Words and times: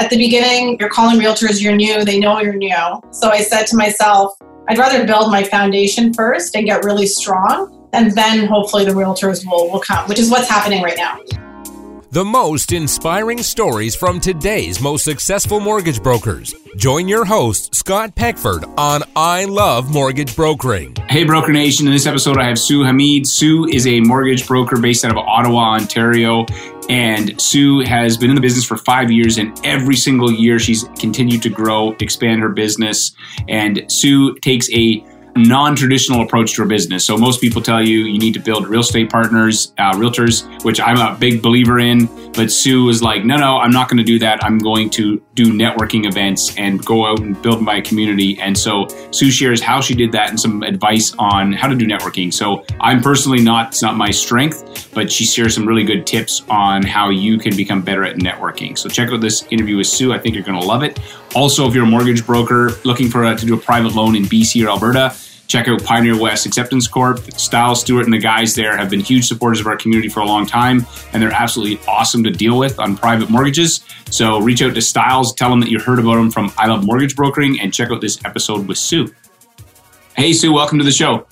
At 0.00 0.08
the 0.08 0.16
beginning, 0.16 0.78
you're 0.80 0.88
calling 0.88 1.20
realtors, 1.20 1.60
you're 1.60 1.76
new, 1.76 2.06
they 2.06 2.18
know 2.18 2.40
you're 2.40 2.54
new. 2.54 3.02
So 3.10 3.28
I 3.28 3.42
said 3.42 3.66
to 3.66 3.76
myself, 3.76 4.34
I'd 4.66 4.78
rather 4.78 5.06
build 5.06 5.30
my 5.30 5.44
foundation 5.44 6.14
first 6.14 6.56
and 6.56 6.64
get 6.64 6.84
really 6.84 7.06
strong, 7.06 7.86
and 7.92 8.10
then 8.12 8.46
hopefully 8.46 8.86
the 8.86 8.92
realtors 8.92 9.44
will, 9.44 9.70
will 9.70 9.80
come, 9.80 10.08
which 10.08 10.18
is 10.18 10.30
what's 10.30 10.48
happening 10.48 10.82
right 10.82 10.96
now. 10.96 11.20
The 12.12 12.24
most 12.24 12.72
inspiring 12.72 13.42
stories 13.42 13.94
from 13.94 14.20
today's 14.20 14.80
most 14.80 15.04
successful 15.04 15.60
mortgage 15.60 16.02
brokers. 16.02 16.54
Join 16.76 17.06
your 17.06 17.24
host, 17.24 17.74
Scott 17.74 18.14
Peckford, 18.14 18.64
on 18.78 19.02
I 19.14 19.44
Love 19.44 19.92
Mortgage 19.92 20.34
Brokering. 20.34 20.96
Hey, 21.08 21.24
Broker 21.24 21.52
Nation. 21.52 21.86
In 21.86 21.92
this 21.92 22.06
episode, 22.06 22.38
I 22.38 22.44
have 22.44 22.58
Sue 22.58 22.84
Hamid. 22.84 23.26
Sue 23.26 23.66
is 23.66 23.86
a 23.86 24.00
mortgage 24.00 24.46
broker 24.48 24.80
based 24.80 25.04
out 25.04 25.10
of 25.12 25.18
Ottawa, 25.18 25.74
Ontario. 25.74 26.46
And 26.90 27.40
Sue 27.40 27.80
has 27.80 28.16
been 28.16 28.30
in 28.30 28.34
the 28.34 28.42
business 28.42 28.64
for 28.64 28.76
five 28.76 29.12
years, 29.12 29.38
and 29.38 29.58
every 29.64 29.94
single 29.94 30.32
year 30.32 30.58
she's 30.58 30.84
continued 30.98 31.40
to 31.42 31.48
grow, 31.48 31.92
expand 32.00 32.42
her 32.42 32.48
business. 32.48 33.12
And 33.48 33.84
Sue 33.86 34.34
takes 34.40 34.68
a 34.72 35.06
non-traditional 35.36 36.22
approach 36.22 36.54
to 36.54 36.64
a 36.64 36.66
business. 36.66 37.04
So 37.04 37.16
most 37.16 37.40
people 37.40 37.62
tell 37.62 37.80
you 37.80 38.00
you 38.00 38.18
need 38.18 38.34
to 38.34 38.40
build 38.40 38.66
real 38.66 38.80
estate 38.80 39.08
partners, 39.08 39.72
uh, 39.78 39.92
realtors, 39.92 40.44
which 40.64 40.80
I'm 40.80 40.96
a 40.98 41.16
big 41.16 41.40
believer 41.40 41.78
in. 41.78 42.06
But 42.32 42.50
Sue 42.50 42.84
was 42.84 43.02
like, 43.02 43.24
no, 43.24 43.36
no, 43.36 43.58
I'm 43.58 43.70
not 43.70 43.88
going 43.88 43.98
to 43.98 44.04
do 44.04 44.18
that. 44.18 44.42
I'm 44.42 44.58
going 44.58 44.90
to 44.90 45.22
do 45.44 45.52
networking 45.52 46.06
events 46.06 46.54
and 46.56 46.84
go 46.84 47.06
out 47.06 47.20
and 47.20 47.40
build 47.40 47.62
my 47.62 47.80
community. 47.80 48.38
And 48.40 48.56
so 48.56 48.88
Sue 49.10 49.30
shares 49.30 49.62
how 49.62 49.80
she 49.80 49.94
did 49.94 50.12
that 50.12 50.28
and 50.28 50.38
some 50.38 50.62
advice 50.62 51.14
on 51.18 51.52
how 51.52 51.68
to 51.68 51.74
do 51.74 51.86
networking. 51.86 52.32
So 52.32 52.64
I'm 52.80 53.00
personally 53.00 53.42
not, 53.42 53.68
it's 53.68 53.82
not 53.82 53.96
my 53.96 54.10
strength, 54.10 54.90
but 54.94 55.10
she 55.10 55.24
shares 55.24 55.54
some 55.54 55.66
really 55.66 55.84
good 55.84 56.06
tips 56.06 56.42
on 56.50 56.82
how 56.82 57.08
you 57.08 57.38
can 57.38 57.56
become 57.56 57.80
better 57.80 58.04
at 58.04 58.16
networking. 58.16 58.76
So 58.76 58.88
check 58.88 59.10
out 59.10 59.20
this 59.20 59.46
interview 59.50 59.78
with 59.78 59.86
Sue. 59.86 60.12
I 60.12 60.18
think 60.18 60.34
you're 60.34 60.44
going 60.44 60.60
to 60.60 60.66
love 60.66 60.82
it. 60.82 61.00
Also, 61.34 61.66
if 61.66 61.74
you're 61.74 61.84
a 61.84 61.88
mortgage 61.88 62.26
broker 62.26 62.72
looking 62.84 63.08
for 63.08 63.24
a, 63.24 63.36
to 63.36 63.46
do 63.46 63.54
a 63.54 63.58
private 63.58 63.94
loan 63.94 64.16
in 64.16 64.24
BC 64.24 64.64
or 64.64 64.68
Alberta, 64.68 65.14
check 65.50 65.66
out 65.66 65.82
Pioneer 65.82 66.18
West 66.18 66.46
Acceptance 66.46 66.86
Corp. 66.86 67.18
Stiles 67.32 67.80
Stewart 67.80 68.04
and 68.04 68.14
the 68.14 68.18
guys 68.18 68.54
there 68.54 68.76
have 68.76 68.88
been 68.88 69.00
huge 69.00 69.26
supporters 69.26 69.58
of 69.58 69.66
our 69.66 69.76
community 69.76 70.08
for 70.08 70.20
a 70.20 70.24
long 70.24 70.46
time, 70.46 70.86
and 71.12 71.20
they're 71.20 71.32
absolutely 71.32 71.84
awesome 71.88 72.22
to 72.22 72.30
deal 72.30 72.56
with 72.56 72.78
on 72.78 72.96
private 72.96 73.28
mortgages. 73.30 73.84
So 74.10 74.40
reach 74.40 74.62
out 74.62 74.76
to 74.76 74.80
Styles, 74.80 75.34
tell 75.34 75.50
them 75.50 75.58
that 75.60 75.68
you 75.68 75.80
heard 75.80 75.98
about 75.98 76.14
them 76.14 76.30
from 76.30 76.52
I 76.56 76.68
Love 76.68 76.86
Mortgage 76.86 77.16
Brokering, 77.16 77.60
and 77.60 77.74
check 77.74 77.90
out 77.90 78.00
this 78.00 78.24
episode 78.24 78.68
with 78.68 78.78
Sue. 78.78 79.12
Hey, 80.14 80.32
Sue, 80.32 80.52
welcome 80.52 80.78
to 80.78 80.84
the 80.84 80.92
show. 80.92 81.26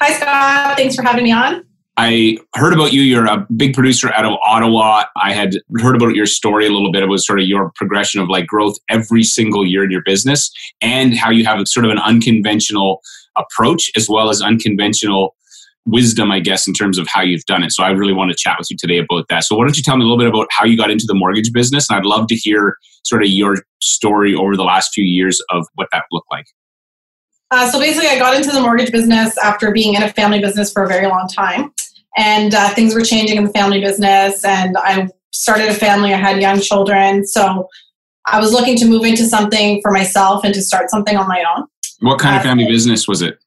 Hi, 0.00 0.12
Scott. 0.12 0.76
Thanks 0.76 0.94
for 0.94 1.02
having 1.02 1.24
me 1.24 1.32
on. 1.32 1.64
I 1.96 2.38
heard 2.54 2.72
about 2.72 2.92
you. 2.92 3.02
You're 3.02 3.26
a 3.26 3.44
big 3.56 3.74
producer 3.74 4.12
out 4.12 4.24
of 4.24 4.34
Ottawa. 4.46 5.02
I 5.20 5.32
had 5.32 5.56
heard 5.80 5.96
about 5.96 6.14
your 6.14 6.26
story 6.26 6.64
a 6.64 6.70
little 6.70 6.92
bit 6.92 7.02
about 7.02 7.18
sort 7.18 7.40
of 7.40 7.46
your 7.46 7.72
progression 7.74 8.20
of 8.20 8.28
like 8.28 8.46
growth 8.46 8.76
every 8.88 9.24
single 9.24 9.66
year 9.66 9.82
in 9.82 9.90
your 9.90 10.04
business 10.04 10.48
and 10.80 11.16
how 11.16 11.30
you 11.30 11.44
have 11.44 11.60
sort 11.66 11.84
of 11.84 11.90
an 11.90 11.98
unconventional 11.98 13.02
approach 13.38 13.90
as 13.96 14.08
well 14.08 14.30
as 14.30 14.42
unconventional 14.42 15.34
wisdom, 15.86 16.30
I 16.30 16.40
guess, 16.40 16.66
in 16.66 16.74
terms 16.74 16.98
of 16.98 17.08
how 17.08 17.22
you've 17.22 17.44
done 17.46 17.62
it. 17.62 17.72
So 17.72 17.82
I 17.82 17.90
really 17.90 18.12
want 18.12 18.30
to 18.30 18.36
chat 18.36 18.56
with 18.58 18.70
you 18.70 18.76
today 18.78 18.98
about 18.98 19.26
that. 19.28 19.44
So 19.44 19.56
why 19.56 19.64
don't 19.64 19.76
you 19.76 19.82
tell 19.82 19.96
me 19.96 20.02
a 20.02 20.06
little 20.06 20.18
bit 20.18 20.28
about 20.28 20.46
how 20.50 20.66
you 20.66 20.76
got 20.76 20.90
into 20.90 21.06
the 21.06 21.14
mortgage 21.14 21.52
business? 21.52 21.88
And 21.88 21.98
I'd 21.98 22.04
love 22.04 22.26
to 22.28 22.34
hear 22.34 22.76
sort 23.04 23.22
of 23.22 23.28
your 23.28 23.56
story 23.80 24.34
over 24.34 24.56
the 24.56 24.64
last 24.64 24.92
few 24.92 25.04
years 25.04 25.40
of 25.50 25.66
what 25.74 25.88
that 25.92 26.04
looked 26.12 26.28
like. 26.30 26.46
Uh, 27.50 27.70
so 27.70 27.78
basically, 27.78 28.08
I 28.08 28.18
got 28.18 28.36
into 28.36 28.50
the 28.50 28.60
mortgage 28.60 28.92
business 28.92 29.36
after 29.38 29.70
being 29.72 29.94
in 29.94 30.02
a 30.02 30.12
family 30.12 30.40
business 30.40 30.70
for 30.70 30.82
a 30.82 30.88
very 30.88 31.06
long 31.06 31.28
time. 31.28 31.72
And 32.16 32.54
uh, 32.54 32.68
things 32.70 32.94
were 32.94 33.02
changing 33.02 33.38
in 33.38 33.44
the 33.44 33.50
family 33.50 33.80
business, 33.80 34.44
and 34.44 34.76
I 34.76 35.08
started 35.32 35.68
a 35.68 35.74
family. 35.74 36.12
I 36.12 36.18
had 36.18 36.40
young 36.40 36.60
children. 36.60 37.26
So 37.26 37.68
I 38.26 38.38
was 38.40 38.52
looking 38.52 38.76
to 38.78 38.86
move 38.86 39.04
into 39.04 39.24
something 39.24 39.80
for 39.80 39.90
myself 39.90 40.44
and 40.44 40.52
to 40.52 40.60
start 40.60 40.90
something 40.90 41.16
on 41.16 41.26
my 41.26 41.44
own. 41.56 41.64
What 42.00 42.18
kind 42.18 42.36
of 42.36 42.42
family 42.42 42.66
business 42.66 43.08
was 43.08 43.22
it? 43.22 43.38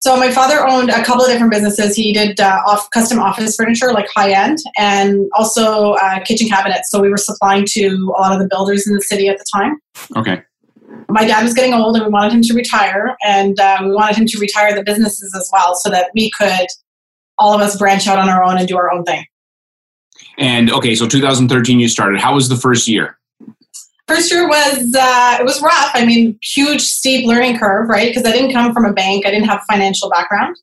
So 0.00 0.16
my 0.16 0.32
father 0.32 0.66
owned 0.66 0.90
a 0.90 1.04
couple 1.04 1.24
of 1.24 1.30
different 1.30 1.52
businesses. 1.52 1.94
He 1.94 2.12
did 2.12 2.40
uh, 2.40 2.60
off 2.66 2.90
custom 2.90 3.20
office 3.20 3.54
furniture, 3.54 3.92
like 3.92 4.08
high 4.12 4.32
end, 4.32 4.58
and 4.76 5.30
also 5.36 5.92
uh, 5.92 6.18
kitchen 6.24 6.48
cabinets. 6.48 6.90
So 6.90 7.00
we 7.00 7.08
were 7.08 7.16
supplying 7.16 7.64
to 7.68 8.12
a 8.18 8.20
lot 8.20 8.32
of 8.32 8.40
the 8.40 8.48
builders 8.48 8.84
in 8.84 8.94
the 8.94 9.00
city 9.00 9.28
at 9.28 9.38
the 9.38 9.44
time. 9.54 9.78
Okay. 10.16 10.42
My 11.08 11.24
dad 11.24 11.44
was 11.44 11.54
getting 11.54 11.72
old, 11.72 11.94
and 11.94 12.04
we 12.04 12.10
wanted 12.10 12.32
him 12.32 12.42
to 12.42 12.54
retire, 12.54 13.16
and 13.24 13.58
uh, 13.60 13.78
we 13.82 13.94
wanted 13.94 14.16
him 14.16 14.26
to 14.26 14.38
retire 14.40 14.74
the 14.74 14.82
businesses 14.82 15.32
as 15.36 15.48
well, 15.52 15.76
so 15.76 15.88
that 15.90 16.10
we 16.16 16.32
could 16.32 16.66
all 17.38 17.54
of 17.54 17.60
us 17.60 17.78
branch 17.78 18.08
out 18.08 18.18
on 18.18 18.28
our 18.28 18.42
own 18.42 18.58
and 18.58 18.66
do 18.66 18.76
our 18.76 18.92
own 18.92 19.04
thing. 19.04 19.24
And 20.36 20.68
okay, 20.70 20.96
so 20.96 21.06
2013 21.06 21.78
you 21.78 21.88
started. 21.88 22.20
How 22.20 22.34
was 22.34 22.48
the 22.48 22.56
first 22.56 22.88
year? 22.88 23.18
First 24.08 24.32
year 24.32 24.48
was 24.48 24.94
uh, 24.98 25.36
it 25.40 25.44
was 25.44 25.62
rough. 25.62 25.90
I 25.94 26.04
mean, 26.04 26.38
huge 26.42 26.82
steep 26.82 27.26
learning 27.26 27.58
curve, 27.58 27.88
right? 27.88 28.08
Because 28.08 28.28
I 28.28 28.32
didn't 28.32 28.52
come 28.52 28.72
from 28.72 28.84
a 28.84 28.92
bank. 28.92 29.26
I 29.26 29.30
didn't 29.30 29.46
have 29.46 29.60
a 29.60 29.72
financial 29.72 30.10
background. 30.10 30.56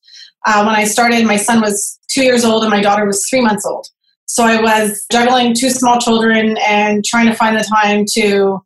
Uh, 0.45 0.63
when 0.63 0.75
I 0.75 0.83
started, 0.85 1.25
my 1.25 1.37
son 1.37 1.61
was 1.61 1.99
two 2.09 2.23
years 2.23 2.45
old 2.45 2.63
and 2.63 2.71
my 2.71 2.81
daughter 2.81 3.05
was 3.05 3.25
three 3.29 3.41
months 3.41 3.65
old. 3.65 3.87
So 4.25 4.43
I 4.43 4.61
was 4.61 5.05
juggling 5.11 5.55
two 5.55 5.69
small 5.69 5.99
children 5.99 6.57
and 6.67 7.03
trying 7.03 7.25
to 7.27 7.33
find 7.33 7.55
the 7.55 7.63
time 7.63 8.05
to, 8.13 8.59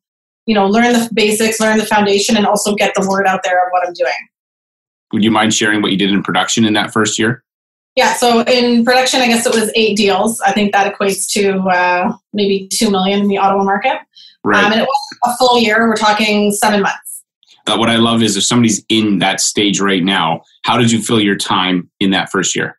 you 0.45 0.56
know, 0.56 0.67
learn 0.67 0.91
the 0.94 1.09
basics, 1.13 1.59
learn 1.59 1.78
the 1.78 1.85
foundation, 1.85 2.35
and 2.35 2.45
also 2.45 2.75
get 2.75 2.94
the 2.95 3.07
word 3.07 3.25
out 3.25 3.41
there 3.44 3.57
of 3.57 3.69
what 3.72 3.88
I'm 3.88 3.94
doing. 3.94 4.13
Would 5.13 5.23
you 5.23 5.31
mind 5.31 5.53
sharing 5.53 5.81
what 5.81 5.91
you 5.91 5.97
did 5.97 6.12
in 6.12 6.22
production 6.22 6.66
in 6.66 6.73
that 6.73 6.91
first 6.91 7.17
year? 7.17 7.44
Yeah, 7.95 8.13
so 8.13 8.41
in 8.41 8.83
production, 8.83 9.22
I 9.22 9.28
guess 9.28 9.45
it 9.45 9.53
was 9.53 9.72
eight 9.75 9.95
deals. 9.95 10.41
I 10.41 10.51
think 10.51 10.73
that 10.73 10.91
equates 10.91 11.31
to 11.33 11.59
uh, 11.69 12.12
maybe 12.33 12.67
two 12.73 12.89
million 12.89 13.22
in 13.22 13.28
the 13.28 13.38
Ottawa 13.38 13.63
market. 13.63 14.00
Right. 14.44 14.64
Um, 14.64 14.72
and 14.72 14.81
it 14.81 14.88
wasn't 14.88 15.20
a 15.26 15.38
full 15.38 15.58
year. 15.58 15.88
We're 15.88 15.96
talking 15.96 16.52
seven 16.52 16.81
months. 16.81 17.24
Uh, 17.66 17.78
what 17.78 17.90
I 17.90 17.96
love 17.96 18.22
is 18.22 18.36
if 18.36 18.44
somebody's 18.44 18.84
in 18.90 19.20
that 19.20 19.40
stage 19.40 19.80
right 19.80 20.04
now, 20.04 20.42
how 20.64 20.78
did 20.78 20.92
you 20.92 21.02
fill 21.02 21.22
your 21.22 21.38
time 21.38 21.90
in 22.00 22.12
that 22.12 22.30
first 22.30 22.56
year? 22.56 22.78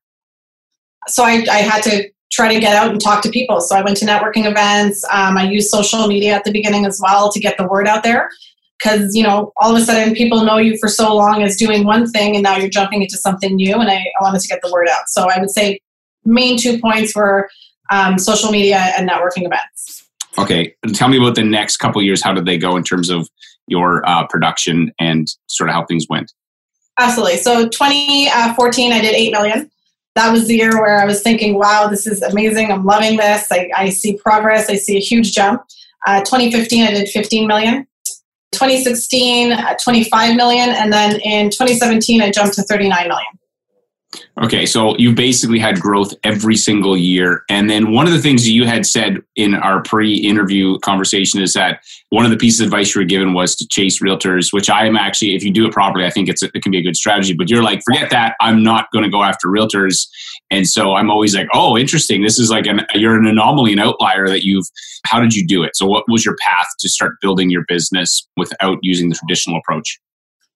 So 1.08 1.24
I, 1.24 1.44
I 1.50 1.58
had 1.58 1.82
to 1.84 2.10
try 2.30 2.52
to 2.52 2.60
get 2.60 2.74
out 2.74 2.90
and 2.90 3.00
talk 3.00 3.22
to 3.22 3.30
people. 3.30 3.60
So 3.60 3.76
I 3.76 3.82
went 3.82 3.96
to 3.98 4.04
networking 4.04 4.44
events. 4.44 5.04
Um, 5.10 5.38
I 5.38 5.48
used 5.48 5.68
social 5.68 6.06
media 6.06 6.34
at 6.34 6.44
the 6.44 6.52
beginning 6.52 6.84
as 6.84 7.00
well 7.02 7.30
to 7.30 7.40
get 7.40 7.56
the 7.56 7.66
word 7.66 7.86
out 7.86 8.02
there. 8.02 8.30
Because, 8.78 9.14
you 9.14 9.22
know, 9.22 9.52
all 9.58 9.74
of 9.74 9.80
a 9.80 9.84
sudden 9.84 10.14
people 10.14 10.44
know 10.44 10.58
you 10.58 10.76
for 10.78 10.88
so 10.88 11.14
long 11.14 11.42
as 11.42 11.56
doing 11.56 11.86
one 11.86 12.10
thing 12.10 12.34
and 12.34 12.42
now 12.42 12.56
you're 12.56 12.68
jumping 12.68 13.02
into 13.02 13.16
something 13.16 13.54
new. 13.54 13.76
And 13.76 13.88
I, 13.88 13.94
I 13.94 14.22
wanted 14.22 14.40
to 14.40 14.48
get 14.48 14.60
the 14.62 14.70
word 14.70 14.88
out. 14.88 15.08
So 15.08 15.30
I 15.30 15.38
would 15.38 15.50
say 15.50 15.80
main 16.24 16.58
two 16.58 16.78
points 16.78 17.14
were 17.14 17.48
um, 17.90 18.18
social 18.18 18.50
media 18.50 18.76
and 18.98 19.08
networking 19.08 19.46
events. 19.46 20.03
Okay, 20.38 20.74
tell 20.94 21.08
me 21.08 21.18
about 21.18 21.34
the 21.34 21.44
next 21.44 21.76
couple 21.76 22.02
years. 22.02 22.22
How 22.22 22.32
did 22.32 22.44
they 22.44 22.58
go 22.58 22.76
in 22.76 22.82
terms 22.82 23.10
of 23.10 23.28
your 23.66 24.06
uh, 24.08 24.26
production 24.26 24.92
and 24.98 25.28
sort 25.48 25.70
of 25.70 25.74
how 25.74 25.84
things 25.86 26.06
went? 26.08 26.32
Absolutely. 26.98 27.38
So 27.38 27.68
2014, 27.68 28.92
I 28.92 29.00
did 29.00 29.14
8 29.14 29.32
million. 29.32 29.70
That 30.14 30.30
was 30.30 30.46
the 30.46 30.54
year 30.54 30.80
where 30.80 31.00
I 31.00 31.04
was 31.04 31.22
thinking, 31.22 31.58
wow, 31.58 31.88
this 31.88 32.06
is 32.06 32.22
amazing. 32.22 32.70
I'm 32.70 32.84
loving 32.84 33.16
this. 33.16 33.50
I, 33.50 33.70
I 33.76 33.90
see 33.90 34.16
progress. 34.16 34.70
I 34.70 34.76
see 34.76 34.96
a 34.96 35.00
huge 35.00 35.32
jump. 35.32 35.62
Uh, 36.06 36.20
2015, 36.20 36.86
I 36.86 36.90
did 36.92 37.08
15 37.08 37.48
million. 37.48 37.86
2016, 38.52 39.52
uh, 39.52 39.74
25 39.82 40.36
million. 40.36 40.70
And 40.70 40.92
then 40.92 41.20
in 41.20 41.50
2017, 41.50 42.22
I 42.22 42.30
jumped 42.30 42.54
to 42.54 42.62
39 42.62 43.08
million. 43.08 43.26
Okay, 44.42 44.66
so 44.66 44.96
you 44.98 45.14
basically 45.14 45.60
had 45.60 45.80
growth 45.80 46.12
every 46.24 46.56
single 46.56 46.96
year. 46.96 47.44
And 47.48 47.70
then 47.70 47.92
one 47.92 48.06
of 48.06 48.12
the 48.12 48.20
things 48.20 48.48
you 48.48 48.66
had 48.66 48.84
said 48.84 49.22
in 49.36 49.54
our 49.54 49.82
pre 49.82 50.14
interview 50.16 50.78
conversation 50.80 51.40
is 51.40 51.52
that 51.54 51.80
one 52.10 52.24
of 52.24 52.32
the 52.32 52.36
pieces 52.36 52.60
of 52.60 52.66
advice 52.66 52.94
you 52.94 53.00
were 53.00 53.06
given 53.06 53.32
was 53.32 53.54
to 53.56 53.66
chase 53.68 54.02
realtors, 54.02 54.52
which 54.52 54.68
I 54.68 54.86
am 54.86 54.96
actually, 54.96 55.36
if 55.36 55.44
you 55.44 55.52
do 55.52 55.66
it 55.66 55.72
properly, 55.72 56.04
I 56.04 56.10
think 56.10 56.28
it's, 56.28 56.42
it 56.42 56.62
can 56.62 56.72
be 56.72 56.78
a 56.78 56.82
good 56.82 56.96
strategy. 56.96 57.32
But 57.32 57.48
you're 57.48 57.62
like, 57.62 57.80
forget 57.84 58.10
that. 58.10 58.34
I'm 58.40 58.62
not 58.62 58.90
going 58.92 59.04
to 59.04 59.10
go 59.10 59.22
after 59.22 59.48
realtors. 59.48 60.06
And 60.50 60.66
so 60.66 60.94
I'm 60.94 61.10
always 61.10 61.34
like, 61.34 61.48
oh, 61.54 61.78
interesting. 61.78 62.22
This 62.22 62.38
is 62.38 62.50
like 62.50 62.66
an, 62.66 62.84
you're 62.94 63.16
an 63.16 63.26
anomaly, 63.26 63.72
an 63.72 63.78
outlier 63.78 64.26
that 64.28 64.44
you've, 64.44 64.66
how 65.06 65.20
did 65.20 65.34
you 65.34 65.46
do 65.46 65.62
it? 65.62 65.76
So 65.76 65.86
what 65.86 66.04
was 66.08 66.24
your 66.24 66.36
path 66.42 66.66
to 66.80 66.88
start 66.88 67.20
building 67.20 67.50
your 67.50 67.64
business 67.68 68.26
without 68.36 68.78
using 68.82 69.10
the 69.10 69.14
traditional 69.14 69.58
approach? 69.58 70.00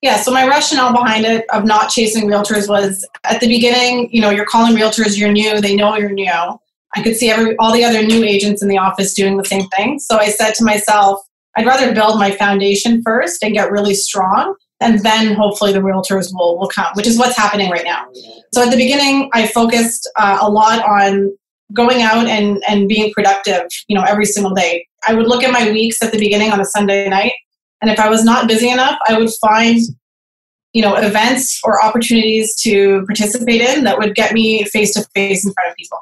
Yeah, 0.01 0.17
so 0.17 0.31
my 0.31 0.47
rationale 0.47 0.93
behind 0.93 1.25
it 1.25 1.45
of 1.53 1.65
not 1.65 1.91
chasing 1.91 2.29
realtors 2.29 2.69
was 2.69 3.05
at 3.25 3.41
the 3.41 3.49
beginning, 3.49 4.09
you 4.13 4.21
know, 4.21 4.31
you're 4.31 4.47
calling 4.47 4.77
realtors, 4.77 5.19
you're 5.19 5.33
new, 5.33 5.61
they 5.61 5.75
know 5.75 5.97
you're 5.97 6.11
new. 6.11 6.59
I 6.97 7.03
could 7.03 7.17
see 7.17 7.31
every 7.31 7.57
all 7.59 7.73
the 7.73 7.85
other 7.85 8.03
new 8.03 8.25
agents 8.25 8.63
in 8.63 8.69
the 8.69 8.79
office 8.79 9.13
doing 9.13 9.37
the 9.37 9.45
same 9.45 9.69
thing. 9.71 9.99
So 9.99 10.19
I 10.19 10.31
said 10.31 10.55
to 10.55 10.65
myself, 10.65 11.21
I'd 11.57 11.67
rather 11.67 11.93
build 11.93 12.19
my 12.19 12.31
foundation 12.31 13.03
first 13.03 13.43
and 13.43 13.53
get 13.53 13.71
really 13.71 13.95
strong 13.95 14.55
and 14.81 15.01
then 15.01 15.35
hopefully 15.35 15.73
the 15.73 15.81
realtors 15.81 16.33
will 16.33 16.59
will 16.59 16.69
come, 16.69 16.93
which 16.95 17.07
is 17.07 17.19
what's 17.19 17.37
happening 17.37 17.71
right 17.71 17.85
now. 17.85 18.07
So 18.53 18.63
at 18.63 18.71
the 18.71 18.77
beginning, 18.77 19.31
I 19.35 19.47
focused 19.49 20.09
uh, 20.17 20.39
a 20.41 20.51
lot 20.51 20.85
on 20.85 21.37
going 21.73 22.03
out 22.03 22.27
and 22.27 22.63
and 22.69 22.89
being 22.89 23.13
productive, 23.13 23.63
you 23.89 23.97
know, 23.97 24.05
every 24.05 24.25
single 24.25 24.55
day. 24.55 24.87
I 25.07 25.15
would 25.15 25.27
look 25.27 25.43
at 25.43 25.53
my 25.53 25.71
weeks 25.71 26.03
at 26.03 26.13
the 26.13 26.19
beginning 26.19 26.51
on 26.51 26.61
a 26.61 26.65
Sunday 26.65 27.09
night 27.09 27.33
and 27.81 27.91
if 27.91 27.99
I 27.99 28.09
was 28.09 28.25
not 28.25 28.49
busy 28.49 28.71
enough, 28.71 28.99
I 29.09 29.19
would 29.19 29.31
find 29.41 29.81
you 30.73 30.83
know 30.83 30.97
events 30.97 31.61
or 31.65 31.83
opportunities 31.83 32.55
to 32.63 33.05
participate 33.07 33.61
in 33.61 33.85
that 33.85 33.99
would 33.99 34.15
get 34.15 34.33
me 34.33 34.65
face 34.65 34.95
to 34.95 35.07
face 35.15 35.47
in 35.47 35.53
front 35.53 35.71
of 35.71 35.77
people. 35.77 35.99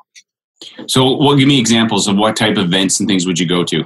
So, 0.87 1.17
well, 1.17 1.37
give 1.37 1.49
me 1.49 1.59
examples 1.59 2.09
of 2.09 2.17
what 2.17 2.37
type 2.37 2.57
of 2.57 2.65
events 2.65 3.01
and 3.01 3.09
things 3.09 3.27
would 3.27 3.39
you 3.39 3.47
go 3.47 3.65
to? 3.65 3.85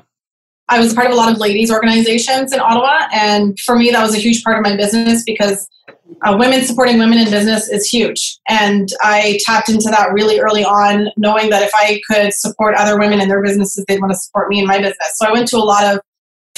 I 0.68 0.78
was 0.78 0.94
part 0.94 1.08
of 1.08 1.12
a 1.12 1.16
lot 1.16 1.32
of 1.32 1.38
ladies 1.38 1.70
organizations 1.70 2.52
in 2.52 2.60
Ottawa. 2.60 3.08
And 3.12 3.58
for 3.58 3.76
me, 3.76 3.90
that 3.90 4.02
was 4.02 4.14
a 4.14 4.18
huge 4.18 4.44
part 4.44 4.56
of 4.56 4.62
my 4.62 4.76
business 4.76 5.24
because 5.24 5.68
uh, 6.24 6.36
women 6.38 6.62
supporting 6.62 6.98
women 6.98 7.18
in 7.18 7.28
business 7.28 7.68
is 7.68 7.86
huge. 7.86 8.38
And 8.48 8.88
I 9.02 9.40
tapped 9.44 9.68
into 9.68 9.88
that 9.90 10.12
really 10.12 10.38
early 10.38 10.64
on, 10.64 11.08
knowing 11.16 11.50
that 11.50 11.62
if 11.62 11.72
I 11.74 12.00
could 12.08 12.32
support 12.32 12.76
other 12.76 12.98
women 12.98 13.20
in 13.20 13.28
their 13.28 13.42
businesses, 13.42 13.84
they'd 13.86 14.00
want 14.00 14.12
to 14.12 14.18
support 14.18 14.48
me 14.48 14.60
in 14.60 14.66
my 14.66 14.78
business. 14.78 15.12
So 15.16 15.26
I 15.26 15.32
went 15.32 15.48
to 15.48 15.56
a 15.56 15.58
lot 15.58 15.84
of 15.84 16.00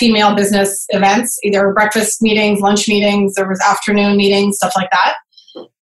female 0.03 0.35
business 0.35 0.85
events, 0.89 1.39
either 1.45 1.73
breakfast 1.73 2.21
meetings, 2.21 2.59
lunch 2.59 2.89
meetings, 2.89 3.35
there 3.35 3.49
was 3.49 3.61
afternoon 3.61 4.17
meetings, 4.17 4.57
stuff 4.57 4.73
like 4.75 4.91
that. 4.91 5.15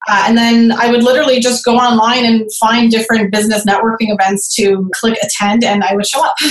Uh, 0.09 0.25
and 0.27 0.39
then 0.39 0.73
I 0.73 0.91
would 0.91 1.03
literally 1.03 1.39
just 1.39 1.67
go 1.67 1.77
online 1.77 2.25
and 2.25 2.51
find 2.55 2.91
different 2.91 3.31
business 3.31 3.67
networking 3.67 4.15
events 4.15 4.55
to 4.55 4.89
click 4.95 5.19
attend, 5.23 5.65
and 5.65 5.85
I 5.85 5.95
would 5.95 6.07
show 6.07 6.25
up. 6.25 6.37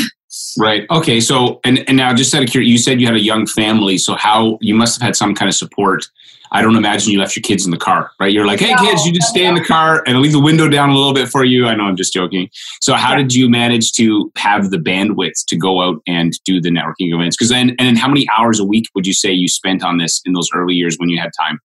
Right. 0.57 0.85
Okay. 0.91 1.21
So, 1.21 1.61
and, 1.63 1.87
and 1.87 1.95
now 1.95 2.13
just 2.13 2.35
out 2.35 2.43
of 2.43 2.49
curiosity, 2.49 2.69
you 2.69 2.77
said 2.77 2.99
you 2.99 3.07
had 3.07 3.15
a 3.15 3.21
young 3.21 3.47
family. 3.47 3.97
So, 3.97 4.15
how 4.15 4.57
you 4.59 4.75
must 4.75 4.99
have 4.99 5.05
had 5.05 5.15
some 5.15 5.33
kind 5.33 5.47
of 5.47 5.55
support. 5.55 6.05
I 6.51 6.61
don't 6.61 6.75
imagine 6.75 7.11
you 7.11 7.19
left 7.19 7.35
your 7.35 7.41
kids 7.41 7.65
in 7.65 7.71
the 7.71 7.77
car, 7.77 8.11
right? 8.19 8.31
You're 8.31 8.45
like, 8.45 8.59
hey, 8.59 8.73
no, 8.73 8.83
kids, 8.83 9.05
you 9.05 9.13
just 9.13 9.27
stay 9.27 9.45
in 9.45 9.55
the 9.55 9.63
car 9.63 10.03
and 10.05 10.19
leave 10.19 10.31
the 10.31 10.39
window 10.39 10.69
down 10.69 10.89
a 10.89 10.93
little 10.93 11.13
bit 11.13 11.29
for 11.29 11.43
you. 11.43 11.67
I 11.67 11.75
know 11.75 11.83
I'm 11.83 11.95
just 11.95 12.13
joking. 12.13 12.49
So, 12.81 12.93
how 12.93 13.11
yeah. 13.11 13.17
did 13.17 13.33
you 13.33 13.49
manage 13.49 13.93
to 13.93 14.31
have 14.37 14.71
the 14.71 14.77
bandwidth 14.77 15.45
to 15.47 15.57
go 15.57 15.81
out 15.81 16.01
and 16.07 16.33
do 16.45 16.61
the 16.61 16.69
networking 16.69 17.13
events? 17.13 17.35
Because 17.35 17.49
then, 17.49 17.69
and 17.71 17.79
then 17.79 17.95
how 17.95 18.07
many 18.07 18.27
hours 18.37 18.59
a 18.59 18.65
week 18.65 18.85
would 18.95 19.07
you 19.07 19.13
say 19.13 19.31
you 19.31 19.47
spent 19.47 19.83
on 19.83 19.97
this 19.97 20.21
in 20.25 20.33
those 20.33 20.49
early 20.53 20.73
years 20.73 20.95
when 20.97 21.09
you 21.09 21.19
had 21.19 21.31
time? 21.39 21.59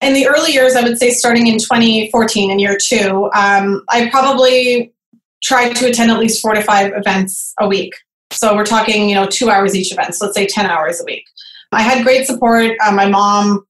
In 0.00 0.12
the 0.12 0.26
early 0.26 0.52
years, 0.52 0.74
I 0.74 0.82
would 0.82 0.98
say 0.98 1.10
starting 1.10 1.46
in 1.46 1.58
2014 1.58 2.50
in 2.50 2.58
year 2.58 2.76
two, 2.80 3.30
um, 3.34 3.82
I 3.88 4.10
probably 4.10 4.92
tried 5.42 5.74
to 5.76 5.86
attend 5.86 6.10
at 6.10 6.18
least 6.18 6.42
four 6.42 6.54
to 6.54 6.62
five 6.62 6.92
events 6.94 7.54
a 7.60 7.68
week. 7.68 7.94
So 8.32 8.54
we're 8.54 8.66
talking, 8.66 9.08
you 9.08 9.14
know, 9.14 9.26
two 9.26 9.50
hours 9.50 9.76
each 9.76 9.92
event. 9.92 10.14
So 10.14 10.26
let's 10.26 10.36
say 10.36 10.46
10 10.46 10.66
hours 10.66 11.00
a 11.00 11.04
week. 11.04 11.24
I 11.72 11.82
had 11.82 12.04
great 12.04 12.26
support. 12.26 12.72
Uh, 12.84 12.92
my 12.92 13.06
mom 13.06 13.64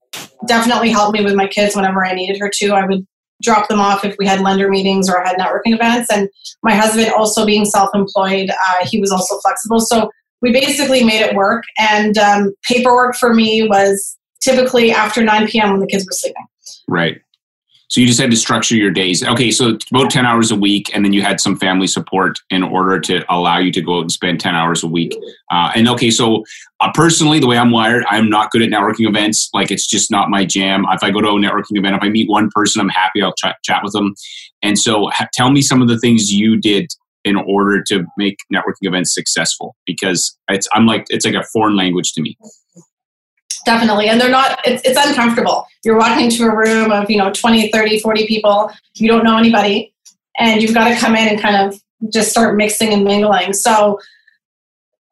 definitely 0.47 0.89
helped 0.89 1.17
me 1.17 1.23
with 1.23 1.35
my 1.35 1.47
kids 1.47 1.75
whenever 1.75 2.05
I 2.05 2.13
needed 2.13 2.37
her 2.39 2.49
to. 2.55 2.73
I 2.73 2.85
would 2.85 3.05
drop 3.41 3.67
them 3.67 3.79
off 3.79 4.05
if 4.05 4.15
we 4.17 4.25
had 4.25 4.41
lender 4.41 4.69
meetings 4.69 5.09
or 5.09 5.21
I 5.21 5.27
had 5.27 5.37
networking 5.37 5.73
events. 5.73 6.11
And 6.11 6.29
my 6.63 6.73
husband, 6.73 7.11
also 7.11 7.45
being 7.45 7.65
self 7.65 7.89
employed, 7.93 8.49
uh, 8.49 8.85
he 8.85 8.99
was 8.99 9.11
also 9.11 9.37
flexible. 9.39 9.79
So 9.79 10.09
we 10.41 10.51
basically 10.51 11.03
made 11.03 11.21
it 11.21 11.35
work. 11.35 11.63
And 11.77 12.17
um, 12.17 12.53
paperwork 12.63 13.15
for 13.15 13.33
me 13.33 13.67
was 13.67 14.17
typically 14.41 14.91
after 14.91 15.23
9 15.23 15.47
p.m. 15.47 15.71
when 15.71 15.79
the 15.79 15.87
kids 15.87 16.05
were 16.05 16.11
sleeping. 16.11 16.45
Right. 16.87 17.21
So 17.87 18.01
you 18.01 18.07
just 18.07 18.19
had 18.19 18.31
to 18.31 18.37
structure 18.37 18.75
your 18.75 18.91
days. 18.91 19.23
Okay, 19.23 19.51
so 19.51 19.77
about 19.91 20.09
10 20.09 20.25
hours 20.25 20.51
a 20.51 20.55
week, 20.55 20.89
and 20.93 21.05
then 21.05 21.13
you 21.13 21.21
had 21.21 21.39
some 21.39 21.57
family 21.57 21.87
support 21.87 22.39
in 22.49 22.63
order 22.63 22.99
to 23.01 23.23
allow 23.33 23.59
you 23.59 23.71
to 23.71 23.81
go 23.81 23.97
out 23.97 24.01
and 24.01 24.11
spend 24.11 24.39
10 24.39 24.55
hours 24.55 24.83
a 24.83 24.87
week. 24.87 25.13
Uh, 25.51 25.71
and 25.75 25.87
okay, 25.89 26.09
so 26.09 26.43
uh, 26.79 26.91
personally, 26.93 27.39
the 27.39 27.47
way 27.47 27.57
I'm 27.57 27.71
wired, 27.71 28.03
I'm 28.09 28.29
not 28.29 28.51
good 28.51 28.63
at 28.63 28.69
networking 28.69 29.07
events. 29.07 29.49
Like, 29.53 29.71
it's 29.71 29.87
just 29.87 30.09
not 30.09 30.29
my 30.29 30.45
jam. 30.45 30.85
If 30.91 31.03
I 31.03 31.11
go 31.11 31.21
to 31.21 31.27
a 31.27 31.31
networking 31.33 31.77
event, 31.77 31.95
if 31.95 32.03
I 32.03 32.09
meet 32.09 32.29
one 32.29 32.49
person, 32.53 32.81
I'm 32.81 32.89
happy, 32.89 33.21
I'll 33.21 33.33
ch- 33.33 33.53
chat 33.63 33.81
with 33.83 33.93
them. 33.93 34.15
And 34.61 34.79
so, 34.79 35.09
ha- 35.13 35.27
tell 35.33 35.51
me 35.51 35.61
some 35.61 35.81
of 35.81 35.87
the 35.87 35.99
things 35.99 36.33
you 36.33 36.57
did 36.57 36.87
in 37.23 37.35
order 37.35 37.83
to 37.83 38.05
make 38.17 38.37
networking 38.53 38.83
events 38.83 39.13
successful 39.13 39.75
because 39.85 40.37
it's 40.47 40.67
I'm 40.73 40.85
like 40.85 41.05
it's 41.09 41.25
like 41.25 41.33
a 41.33 41.43
foreign 41.51 41.75
language 41.75 42.13
to 42.13 42.21
me 42.21 42.37
definitely. 43.65 44.07
And 44.07 44.19
they're 44.19 44.29
not 44.29 44.59
it's, 44.65 44.81
it's 44.85 44.97
uncomfortable. 44.97 45.65
You're 45.83 45.97
walking 45.97 46.25
into 46.25 46.45
a 46.45 46.55
room 46.55 46.91
of 46.91 47.09
you 47.09 47.17
know 47.17 47.31
20 47.31 47.71
30 47.71 47.99
40 47.99 48.27
people. 48.27 48.71
You 48.95 49.07
don't 49.07 49.23
know 49.23 49.37
anybody. 49.37 49.93
And 50.37 50.61
you've 50.61 50.73
got 50.73 50.89
to 50.89 50.95
come 50.95 51.15
in 51.15 51.27
and 51.27 51.41
kind 51.41 51.55
of 51.55 51.81
just 52.11 52.29
start 52.29 52.55
mixing 52.55 52.93
and 52.93 53.03
mingling. 53.03 53.53
So 53.53 53.99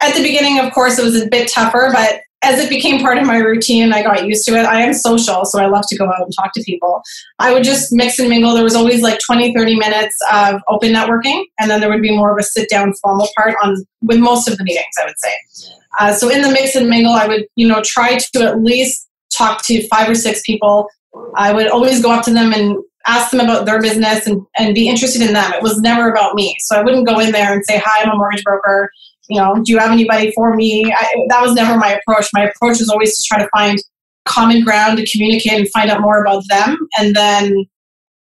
at 0.01 0.15
the 0.15 0.21
beginning 0.21 0.59
of 0.59 0.73
course 0.73 0.99
it 0.99 1.03
was 1.03 1.21
a 1.21 1.27
bit 1.27 1.49
tougher 1.49 1.89
but 1.93 2.22
as 2.43 2.59
it 2.59 2.69
became 2.69 3.01
part 3.01 3.17
of 3.17 3.25
my 3.25 3.37
routine 3.37 3.93
i 3.93 4.03
got 4.03 4.25
used 4.25 4.45
to 4.45 4.55
it 4.55 4.65
i 4.65 4.81
am 4.81 4.93
social 4.93 5.45
so 5.45 5.59
i 5.59 5.65
love 5.65 5.85
to 5.87 5.97
go 5.97 6.05
out 6.05 6.21
and 6.21 6.33
talk 6.35 6.51
to 6.53 6.63
people 6.63 7.01
i 7.39 7.53
would 7.53 7.63
just 7.63 7.91
mix 7.91 8.19
and 8.19 8.29
mingle 8.29 8.53
there 8.53 8.63
was 8.63 8.75
always 8.75 9.01
like 9.01 9.19
20 9.19 9.53
30 9.53 9.75
minutes 9.77 10.17
of 10.31 10.61
open 10.67 10.93
networking 10.93 11.43
and 11.59 11.69
then 11.69 11.79
there 11.79 11.89
would 11.89 12.01
be 12.01 12.15
more 12.15 12.31
of 12.31 12.37
a 12.39 12.43
sit 12.43 12.69
down 12.69 12.93
formal 13.01 13.27
part 13.37 13.55
on 13.63 13.75
with 14.01 14.19
most 14.19 14.47
of 14.47 14.57
the 14.57 14.63
meetings 14.63 14.93
i 15.01 15.05
would 15.05 15.19
say 15.19 15.73
uh, 15.99 16.13
so 16.13 16.29
in 16.29 16.41
the 16.41 16.49
mix 16.49 16.75
and 16.75 16.89
mingle, 16.89 17.13
I 17.13 17.27
would, 17.27 17.45
you 17.55 17.67
know, 17.67 17.81
try 17.83 18.17
to 18.17 18.43
at 18.43 18.61
least 18.61 19.07
talk 19.35 19.63
to 19.65 19.87
five 19.87 20.09
or 20.09 20.15
six 20.15 20.41
people. 20.45 20.87
I 21.35 21.53
would 21.53 21.67
always 21.67 22.01
go 22.01 22.11
up 22.11 22.25
to 22.25 22.33
them 22.33 22.53
and 22.53 22.77
ask 23.05 23.31
them 23.31 23.41
about 23.41 23.65
their 23.65 23.81
business 23.81 24.25
and, 24.25 24.41
and 24.57 24.73
be 24.73 24.87
interested 24.87 25.21
in 25.21 25.33
them. 25.33 25.53
It 25.53 25.61
was 25.61 25.79
never 25.79 26.09
about 26.09 26.35
me. 26.35 26.55
So 26.59 26.77
I 26.77 26.83
wouldn't 26.83 27.05
go 27.05 27.19
in 27.19 27.31
there 27.31 27.51
and 27.53 27.63
say, 27.65 27.81
hi, 27.83 28.03
I'm 28.03 28.11
a 28.11 28.15
mortgage 28.15 28.43
broker. 28.43 28.89
You 29.29 29.39
know, 29.39 29.55
do 29.55 29.71
you 29.71 29.79
have 29.79 29.91
anybody 29.91 30.31
for 30.31 30.55
me? 30.55 30.91
I, 30.93 31.25
that 31.29 31.41
was 31.41 31.53
never 31.53 31.77
my 31.77 31.97
approach. 31.97 32.27
My 32.33 32.43
approach 32.43 32.79
was 32.79 32.89
always 32.89 33.15
to 33.17 33.23
try 33.27 33.43
to 33.43 33.49
find 33.55 33.79
common 34.25 34.63
ground 34.63 34.97
to 34.97 35.09
communicate 35.09 35.53
and 35.53 35.69
find 35.69 35.89
out 35.89 36.01
more 36.01 36.21
about 36.21 36.43
them. 36.49 36.77
And 36.97 37.15
then 37.15 37.65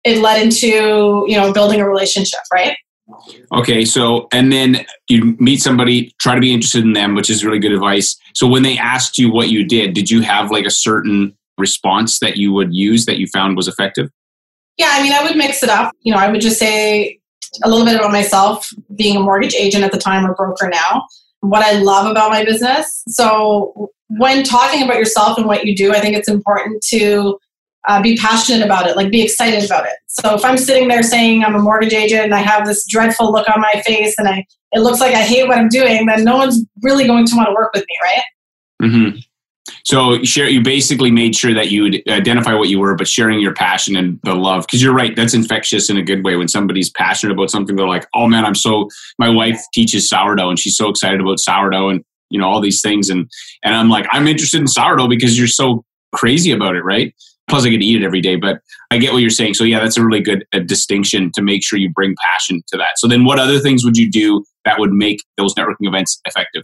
it 0.03 0.19
led 0.19 0.41
into, 0.41 1.25
you 1.27 1.35
know, 1.35 1.51
building 1.51 1.81
a 1.81 1.89
relationship, 1.89 2.39
right? 2.53 2.77
Okay, 3.53 3.85
so 3.85 4.27
and 4.31 4.51
then 4.51 4.85
you 5.09 5.35
meet 5.39 5.61
somebody, 5.61 6.13
try 6.19 6.33
to 6.33 6.41
be 6.41 6.53
interested 6.53 6.83
in 6.83 6.93
them, 6.93 7.13
which 7.13 7.29
is 7.29 7.45
really 7.45 7.59
good 7.59 7.71
advice. 7.71 8.17
So 8.33 8.47
when 8.47 8.63
they 8.63 8.77
asked 8.77 9.17
you 9.17 9.31
what 9.31 9.49
you 9.49 9.63
did, 9.63 9.93
did 9.93 10.09
you 10.09 10.21
have 10.21 10.49
like 10.49 10.65
a 10.65 10.71
certain 10.71 11.35
response 11.57 12.19
that 12.19 12.37
you 12.37 12.51
would 12.53 12.73
use 12.73 13.05
that 13.05 13.17
you 13.17 13.27
found 13.27 13.57
was 13.57 13.67
effective? 13.67 14.09
Yeah, 14.77 14.89
I 14.91 15.03
mean, 15.03 15.13
I 15.13 15.23
would 15.23 15.37
mix 15.37 15.63
it 15.63 15.69
up. 15.69 15.93
You 16.01 16.13
know, 16.13 16.19
I 16.19 16.29
would 16.29 16.41
just 16.41 16.59
say 16.59 17.19
a 17.63 17.69
little 17.69 17.85
bit 17.85 17.95
about 17.95 18.11
myself, 18.11 18.69
being 18.95 19.15
a 19.15 19.19
mortgage 19.19 19.55
agent 19.55 19.83
at 19.83 19.91
the 19.91 19.97
time 19.97 20.25
or 20.25 20.33
broker 20.35 20.69
now, 20.69 21.05
what 21.41 21.63
I 21.63 21.73
love 21.73 22.09
about 22.09 22.31
my 22.31 22.43
business. 22.43 23.03
So 23.07 23.91
when 24.09 24.43
talking 24.43 24.83
about 24.83 24.97
yourself 24.97 25.37
and 25.37 25.47
what 25.47 25.65
you 25.65 25.75
do, 25.75 25.93
I 25.93 25.99
think 25.99 26.15
it's 26.15 26.29
important 26.29 26.83
to 26.89 27.37
uh, 27.87 28.01
be 28.01 28.17
passionate 28.17 28.65
about 28.65 28.87
it, 28.87 28.95
like 28.95 29.11
be 29.11 29.21
excited 29.21 29.63
about 29.63 29.85
it. 29.85 29.93
So 30.07 30.33
if 30.33 30.43
I'm 30.43 30.57
sitting 30.57 30.87
there 30.87 31.03
saying 31.03 31.43
I'm 31.43 31.55
a 31.55 31.59
mortgage 31.59 31.93
agent 31.93 32.23
and 32.23 32.33
I 32.33 32.39
have 32.39 32.65
this 32.65 32.85
dreadful 32.87 33.31
look 33.31 33.47
on 33.49 33.61
my 33.61 33.81
face 33.85 34.15
and 34.17 34.27
I 34.27 34.45
it 34.71 34.79
looks 34.79 34.99
like 34.99 35.13
I 35.13 35.21
hate 35.21 35.47
what 35.47 35.57
I'm 35.57 35.69
doing, 35.69 36.05
then 36.05 36.23
no 36.25 36.35
one's 36.35 36.65
really 36.81 37.07
going 37.07 37.25
to 37.27 37.35
want 37.35 37.47
to 37.47 37.53
work 37.53 37.71
with 37.73 37.85
me, 37.87 37.97
right? 38.03 38.23
Mm-hmm. 38.83 39.17
So 39.85 40.23
share, 40.23 40.49
you 40.49 40.61
basically 40.61 41.11
made 41.11 41.35
sure 41.35 41.53
that 41.53 41.69
you 41.69 41.83
would 41.83 42.01
identify 42.09 42.55
what 42.55 42.69
you 42.69 42.79
were, 42.79 42.95
but 42.95 43.07
sharing 43.07 43.39
your 43.39 43.53
passion 43.53 43.95
and 43.95 44.19
the 44.23 44.33
love. 44.33 44.65
Because 44.65 44.81
you're 44.81 44.95
right, 44.95 45.15
that's 45.15 45.35
infectious 45.35 45.91
in 45.91 45.97
a 45.97 46.01
good 46.01 46.25
way. 46.25 46.35
When 46.35 46.47
somebody's 46.47 46.89
passionate 46.89 47.33
about 47.33 47.51
something, 47.51 47.75
they're 47.75 47.87
like, 47.87 48.07
"Oh 48.15 48.27
man, 48.27 48.45
I'm 48.45 48.55
so." 48.55 48.89
My 49.19 49.29
wife 49.29 49.61
teaches 49.73 50.09
sourdough, 50.09 50.49
and 50.49 50.59
she's 50.59 50.75
so 50.75 50.89
excited 50.89 51.21
about 51.21 51.39
sourdough, 51.39 51.89
and 51.89 52.03
you 52.31 52.39
know 52.39 52.47
all 52.47 52.61
these 52.61 52.81
things, 52.81 53.09
and 53.09 53.29
and 53.63 53.75
I'm 53.75 53.89
like, 53.89 54.07
I'm 54.11 54.27
interested 54.27 54.59
in 54.59 54.67
sourdough 54.67 55.07
because 55.07 55.37
you're 55.37 55.47
so 55.47 55.85
crazy 56.15 56.51
about 56.51 56.75
it, 56.75 56.83
right? 56.83 57.13
Plus, 57.47 57.63
I 57.63 57.69
get 57.69 57.77
to 57.77 57.85
eat 57.85 58.01
it 58.01 58.05
every 58.05 58.21
day, 58.21 58.37
but 58.37 58.61
I 58.89 58.97
get 58.97 59.13
what 59.13 59.19
you're 59.19 59.29
saying. 59.29 59.53
So, 59.53 59.63
yeah, 59.63 59.79
that's 59.79 59.97
a 59.97 60.03
really 60.03 60.21
good 60.21 60.45
a 60.51 60.61
distinction 60.61 61.29
to 61.35 61.43
make 61.43 61.63
sure 61.63 61.77
you 61.77 61.91
bring 61.91 62.15
passion 62.23 62.63
to 62.69 62.77
that. 62.77 62.97
So, 62.97 63.07
then 63.07 63.23
what 63.23 63.37
other 63.37 63.59
things 63.59 63.85
would 63.85 63.97
you 63.97 64.09
do 64.09 64.43
that 64.65 64.79
would 64.79 64.91
make 64.91 65.19
those 65.37 65.53
networking 65.53 65.87
events 65.87 66.19
effective? 66.25 66.63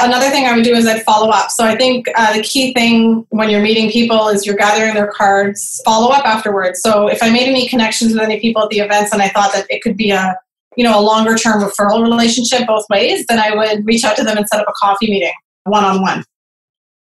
Another 0.00 0.28
thing 0.28 0.44
I 0.44 0.54
would 0.54 0.64
do 0.64 0.74
is 0.74 0.86
I'd 0.86 1.02
follow 1.04 1.30
up. 1.30 1.50
So, 1.50 1.64
I 1.64 1.76
think 1.76 2.06
uh, 2.16 2.32
the 2.32 2.42
key 2.42 2.74
thing 2.74 3.26
when 3.30 3.48
you're 3.48 3.62
meeting 3.62 3.90
people 3.90 4.28
is 4.28 4.44
you're 4.44 4.56
gathering 4.56 4.94
their 4.94 5.06
cards, 5.06 5.80
follow 5.84 6.10
up 6.10 6.26
afterwards. 6.26 6.80
So, 6.82 7.06
if 7.06 7.22
I 7.22 7.30
made 7.30 7.48
any 7.48 7.68
connections 7.68 8.12
with 8.12 8.22
any 8.22 8.40
people 8.40 8.62
at 8.62 8.70
the 8.70 8.80
events 8.80 9.12
and 9.12 9.22
I 9.22 9.28
thought 9.28 9.52
that 9.52 9.66
it 9.70 9.82
could 9.82 9.96
be 9.96 10.10
a 10.10 10.36
you 10.76 10.82
know 10.82 10.98
a 10.98 11.02
longer 11.02 11.36
term 11.36 11.62
referral 11.62 12.02
relationship 12.02 12.66
both 12.66 12.84
ways, 12.90 13.24
then 13.28 13.38
I 13.38 13.54
would 13.54 13.86
reach 13.86 14.04
out 14.04 14.16
to 14.16 14.24
them 14.24 14.36
and 14.36 14.48
set 14.48 14.60
up 14.60 14.66
a 14.68 14.72
coffee 14.72 15.08
meeting 15.08 15.32
one 15.64 15.84
on 15.84 16.02
one. 16.02 16.24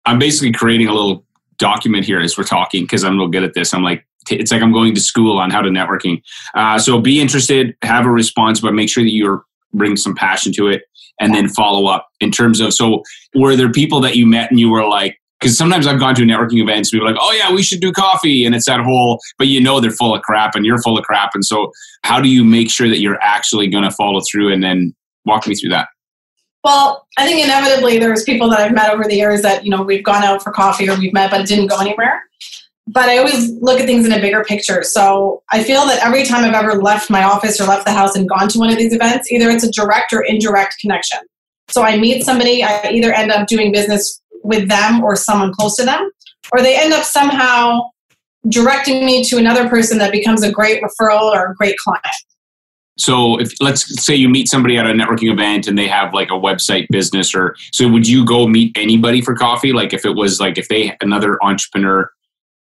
I'm 0.06 0.18
basically 0.18 0.52
creating 0.52 0.88
a 0.88 0.94
little 0.94 1.24
document 1.60 2.06
here 2.06 2.20
as 2.20 2.38
we're 2.38 2.44
talking 2.44 2.84
because 2.84 3.04
I'm 3.04 3.18
real 3.18 3.28
good 3.28 3.44
at 3.44 3.54
this. 3.54 3.74
I'm 3.74 3.84
like, 3.84 4.06
it's 4.32 4.52
like 4.52 4.62
I'm 4.62 4.72
going 4.72 4.96
to 4.96 5.02
school 5.02 5.38
on 5.38 5.52
how 5.52 5.62
to 5.62 5.70
networking. 5.70 6.22
Uh, 6.56 6.80
so 6.80 7.00
be 7.00 7.22
interested, 7.22 7.76
have 7.84 8.06
a 8.06 8.10
response, 8.10 8.60
but 8.60 8.74
make 8.74 8.90
sure 8.90 9.04
that 9.04 9.14
you're 9.14 9.44
bring 9.74 9.96
some 9.96 10.16
passion 10.16 10.52
to 10.54 10.68
it, 10.68 10.84
and 11.20 11.34
then 11.34 11.50
follow 11.50 11.88
up 11.88 12.08
in 12.20 12.32
terms 12.32 12.60
of. 12.60 12.74
So 12.74 13.04
were 13.36 13.56
there 13.56 13.72
people 13.72 14.00
that 14.02 14.16
you 14.16 14.26
met 14.26 14.50
and 14.50 14.60
you 14.60 14.70
were 14.70 14.88
like, 14.88 15.18
because 15.40 15.58
sometimes 15.58 15.88
I've 15.88 16.00
gone 16.00 16.16
to 16.16 16.24
networking 16.24 16.62
events, 16.62 16.90
people 16.90 17.08
are 17.08 17.12
like, 17.12 17.22
oh 17.22 17.32
yeah, 17.32 17.54
we 17.54 17.64
should 17.64 17.80
do 17.80 17.94
coffee, 17.94 18.46
and 18.46 18.54
it's 18.54 18.66
that 18.66 18.82
whole, 18.82 19.20
but 19.38 19.48
you 19.48 19.62
know 19.62 19.80
they're 19.80 19.92
full 19.92 20.14
of 20.14 20.22
crap, 20.22 20.54
and 20.54 20.66
you're 20.66 20.82
full 20.82 20.98
of 20.98 21.06
crap, 21.06 21.32
and 21.34 21.46
so 21.46 21.72
how 22.04 22.20
do 22.20 22.28
you 22.28 22.44
make 22.44 22.70
sure 22.70 22.90
that 22.90 23.00
you're 23.00 23.22
actually 23.22 23.68
going 23.68 23.86
to 23.86 23.92
follow 23.92 24.22
through, 24.30 24.52
and 24.52 24.62
then 24.62 24.94
walk 25.26 25.48
me 25.48 25.56
through 25.56 25.70
that? 25.70 25.88
Well, 26.64 27.08
I 27.18 27.26
think 27.26 27.42
inevitably 27.42 28.00
there's 28.00 28.24
people 28.24 28.50
that 28.50 28.60
I've 28.60 28.74
met 28.74 28.92
over 28.92 29.06
the 29.06 29.16
years 29.16 29.42
that, 29.44 29.64
you 29.64 29.72
know, 29.72 29.82
we've 29.82 30.04
gone 30.04 30.24
out 30.24 30.44
for 30.44 30.52
coffee 30.52 30.90
or 30.90 31.00
we've 31.00 31.14
met, 31.14 31.32
but 31.32 31.40
it 31.40 31.48
didn't 31.48 31.68
go 31.68 31.80
anywhere. 31.80 32.22
But 32.92 33.08
I 33.08 33.18
always 33.20 33.52
look 33.62 33.80
at 33.80 33.86
things 33.86 34.06
in 34.06 34.12
a 34.12 34.20
bigger 34.20 34.44
picture. 34.44 34.84
So 34.84 35.44
I 35.52 35.64
feel 35.64 35.86
that 35.86 36.04
every 36.04 36.24
time 36.24 36.44
I've 36.44 36.56
ever 36.56 36.82
left 36.82 37.10
my 37.10 37.24
office 37.24 37.62
or 37.62 37.66
left 37.66 37.86
the 37.86 37.92
house 37.92 38.16
and 38.16 38.28
gone 38.28 38.48
to 38.50 38.58
one 38.58 38.72
of 38.72 38.78
these 38.78 38.94
events, 38.94 39.32
either 39.32 39.50
it's 39.50 39.64
a 39.64 39.72
direct 39.72 40.12
or 40.12 40.22
indirect 40.22 40.78
connection. 40.82 41.20
So 41.70 41.84
I 41.84 41.98
meet 41.98 42.24
somebody, 42.24 42.64
I 42.64 42.90
either 42.90 43.14
end 43.14 43.32
up 43.32 43.48
doing 43.48 43.72
business 43.72 44.22
with 44.44 44.70
them 44.70 45.04
or 45.04 45.16
someone 45.16 45.54
close 45.54 45.76
to 45.76 45.86
them, 45.86 46.10
or 46.52 46.62
they 46.62 46.80
end 46.80 46.94
up 46.94 47.04
somehow 47.04 47.90
directing 48.48 49.06
me 49.06 49.24
to 49.26 49.38
another 49.38 49.70
person 49.70 50.00
that 50.00 50.12
becomes 50.12 50.44
a 50.44 50.52
great 50.52 50.82
referral 50.82 51.32
or 51.32 51.52
a 51.52 51.56
great 51.56 51.78
client. 51.78 52.06
So 52.98 53.40
if 53.40 53.54
let's 53.62 54.04
say 54.04 54.14
you 54.16 54.28
meet 54.28 54.50
somebody 54.50 54.78
at 54.78 54.86
a 54.86 54.94
networking 54.94 55.32
event 55.32 55.68
and 55.68 55.78
they 55.78 55.88
have 55.88 56.14
like 56.14 56.30
a 56.30 56.34
website 56.34 56.88
business 56.90 57.34
or 57.34 57.56
so 57.72 57.88
would 57.88 58.08
you 58.08 58.26
go 58.26 58.46
meet 58.46 58.78
anybody 58.78 59.22
for 59.22 59.36
coffee? 59.36 59.72
Like 59.72 59.94
if 59.94 60.06
it 60.06 60.16
was 60.16 60.42
like 60.42 60.58
if 60.58 60.68
they 60.68 60.98
another 61.00 61.38
entrepreneur, 61.42 62.12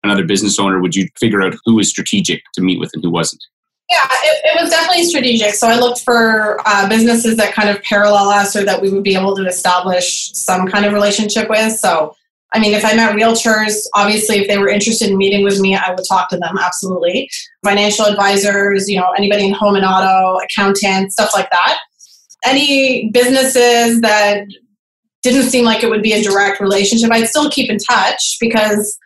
another 0.07 0.25
business 0.25 0.59
owner, 0.59 0.81
would 0.81 0.95
you 0.95 1.09
figure 1.19 1.43
out 1.43 1.55
who 1.65 1.75
was 1.77 1.89
strategic 1.91 2.43
to 2.55 2.63
meet 2.63 2.81
with 2.81 2.91
and 2.95 3.03
who 3.03 3.11
wasn't? 3.11 3.45
Yeah, 3.91 3.99
it, 4.11 4.41
it 4.45 4.61
was 4.61 4.71
definitely 4.71 5.05
strategic. 5.05 5.55
So 5.55 5.69
I 5.69 5.79
looked 5.79 6.01
for 6.01 6.61
uh, 6.67 6.89
businesses 6.89 7.37
that 7.37 7.53
kind 7.53 7.69
of 7.69 7.81
parallel 7.83 8.31
us 8.31 8.57
or 8.57 8.65
that 8.65 8.83
we 8.83 8.91
would 8.91 9.05
be 9.05 9.15
able 9.15 9.37
to 9.37 9.47
establish 9.47 10.33
some 10.33 10.67
kind 10.67 10.85
of 10.85 10.93
relationship 10.93 11.49
with. 11.49 11.73
So 11.75 12.17
I 12.53 12.59
mean, 12.59 12.73
if 12.73 12.85
I 12.85 12.95
met 12.95 13.15
realtors, 13.15 13.85
obviously, 13.95 14.39
if 14.39 14.49
they 14.49 14.57
were 14.57 14.69
interested 14.69 15.11
in 15.11 15.19
meeting 15.19 15.45
with 15.45 15.61
me, 15.61 15.75
I 15.75 15.91
would 15.91 16.05
talk 16.09 16.31
to 16.31 16.39
them, 16.39 16.57
absolutely. 16.59 17.29
Financial 17.65 18.07
advisors, 18.07 18.89
you 18.89 18.99
know, 18.99 19.11
anybody 19.17 19.47
in 19.47 19.53
home 19.53 19.75
and 19.75 19.85
auto, 19.85 20.39
accountants, 20.43 21.15
stuff 21.15 21.33
like 21.35 21.51
that. 21.51 21.79
Any 22.45 23.11
businesses 23.11 24.01
that 24.01 24.47
didn't 25.23 25.51
seem 25.51 25.65
like 25.65 25.83
it 25.83 25.91
would 25.91 26.03
be 26.03 26.13
a 26.13 26.23
direct 26.23 26.61
relationship, 26.61 27.11
I'd 27.11 27.29
still 27.29 27.51
keep 27.51 27.69
in 27.69 27.79
touch 27.79 28.37
because 28.41 28.97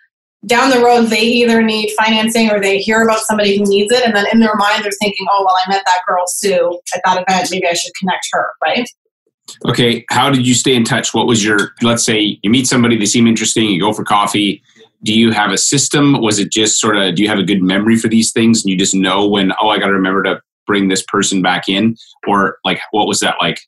down 0.47 0.71
the 0.71 0.81
road, 0.81 1.07
they 1.07 1.21
either 1.21 1.63
need 1.63 1.95
financing 1.99 2.51
or 2.51 2.61
they 2.61 2.79
hear 2.79 3.03
about 3.03 3.21
somebody 3.21 3.59
who 3.59 3.65
needs 3.65 3.93
it. 3.93 4.05
And 4.05 4.15
then 4.17 4.27
in 4.33 4.41
their 4.41 4.55
mind, 4.57 4.85
they're 4.85 4.93
thinking, 5.01 5.27
oh, 5.31 5.45
well, 5.45 5.57
I 5.67 5.69
met 5.69 5.83
that 5.87 6.01
girl, 6.07 6.25
Sue, 6.27 6.81
at 6.95 7.03
that 7.05 7.25
event. 7.27 7.49
Maybe 7.51 7.67
I 7.67 7.75
should 7.75 7.93
connect 7.95 8.27
her, 8.33 8.47
right? 8.63 8.89
Okay, 9.67 10.05
how 10.11 10.31
did 10.31 10.47
you 10.47 10.55
stay 10.55 10.75
in 10.75 10.85
touch? 10.85 11.13
What 11.13 11.27
was 11.27 11.45
your, 11.45 11.73
let's 11.83 12.05
say 12.05 12.39
you 12.43 12.51
meet 12.51 12.67
somebody, 12.67 12.97
they 12.97 13.07
seem 13.07 13.27
interesting, 13.27 13.69
you 13.69 13.81
go 13.81 13.93
for 13.93 14.05
coffee. 14.05 14.63
Do 15.03 15.13
you 15.13 15.33
have 15.33 15.51
a 15.51 15.59
system? 15.59 16.21
Was 16.21 16.39
it 16.39 16.53
just 16.53 16.81
sort 16.81 16.97
of, 16.97 17.15
do 17.15 17.23
you 17.23 17.29
have 17.29 17.39
a 17.39 17.43
good 17.43 17.63
memory 17.63 17.97
for 17.97 18.09
these 18.09 18.33
things 18.33 18.63
and 18.63 18.71
you 18.71 18.79
just 18.79 18.95
know 18.95 19.27
when, 19.27 19.53
oh, 19.61 19.69
I 19.69 19.79
got 19.79 19.87
to 19.87 19.95
remember 19.95 20.23
to 20.23 20.41
bring 20.67 20.89
this 20.89 21.03
person 21.03 21.43
back 21.43 21.69
in? 21.69 21.97
Or 22.29 22.59
like, 22.65 22.81
what 22.93 23.07
was 23.07 23.21
that 23.21 23.37
like? 23.41 23.59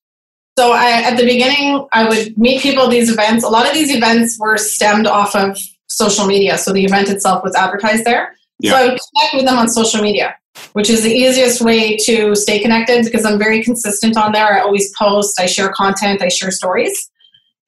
So 0.59 0.73
I, 0.73 1.02
at 1.02 1.17
the 1.17 1.25
beginning, 1.25 1.87
I 1.93 2.09
would 2.09 2.37
meet 2.38 2.62
people 2.62 2.85
at 2.85 2.91
these 2.91 3.11
events. 3.11 3.43
A 3.45 3.49
lot 3.49 3.67
of 3.67 3.73
these 3.73 3.91
events 3.91 4.38
were 4.38 4.59
stemmed 4.59 5.07
off 5.07 5.35
of 5.35 5.59
social 5.97 6.27
media. 6.27 6.59
So 6.59 6.73
the 6.73 6.85
event 6.85 7.09
itself 7.09 7.43
was 7.43 7.55
advertised 7.55 8.05
there. 8.05 8.35
Yeah. 8.59 8.73
So 8.73 8.77
I 8.77 8.83
would 8.83 9.01
connect 9.01 9.35
with 9.35 9.45
them 9.47 9.59
on 9.59 9.69
social 9.69 10.03
media 10.03 10.37
which 10.73 10.91
is 10.91 11.03
the 11.03 11.11
easiest 11.13 11.61
way 11.61 11.97
to 11.97 12.35
stay 12.35 12.59
connected 12.59 13.05
because 13.05 13.25
I'm 13.25 13.39
very 13.39 13.63
consistent 13.63 14.17
on 14.17 14.33
there. 14.33 14.55
I 14.55 14.61
always 14.61 14.93
post, 14.97 15.41
I 15.41 15.47
share 15.47 15.71
content, 15.71 16.23
I 16.23 16.29
share 16.29 16.51
stories. 16.51 17.11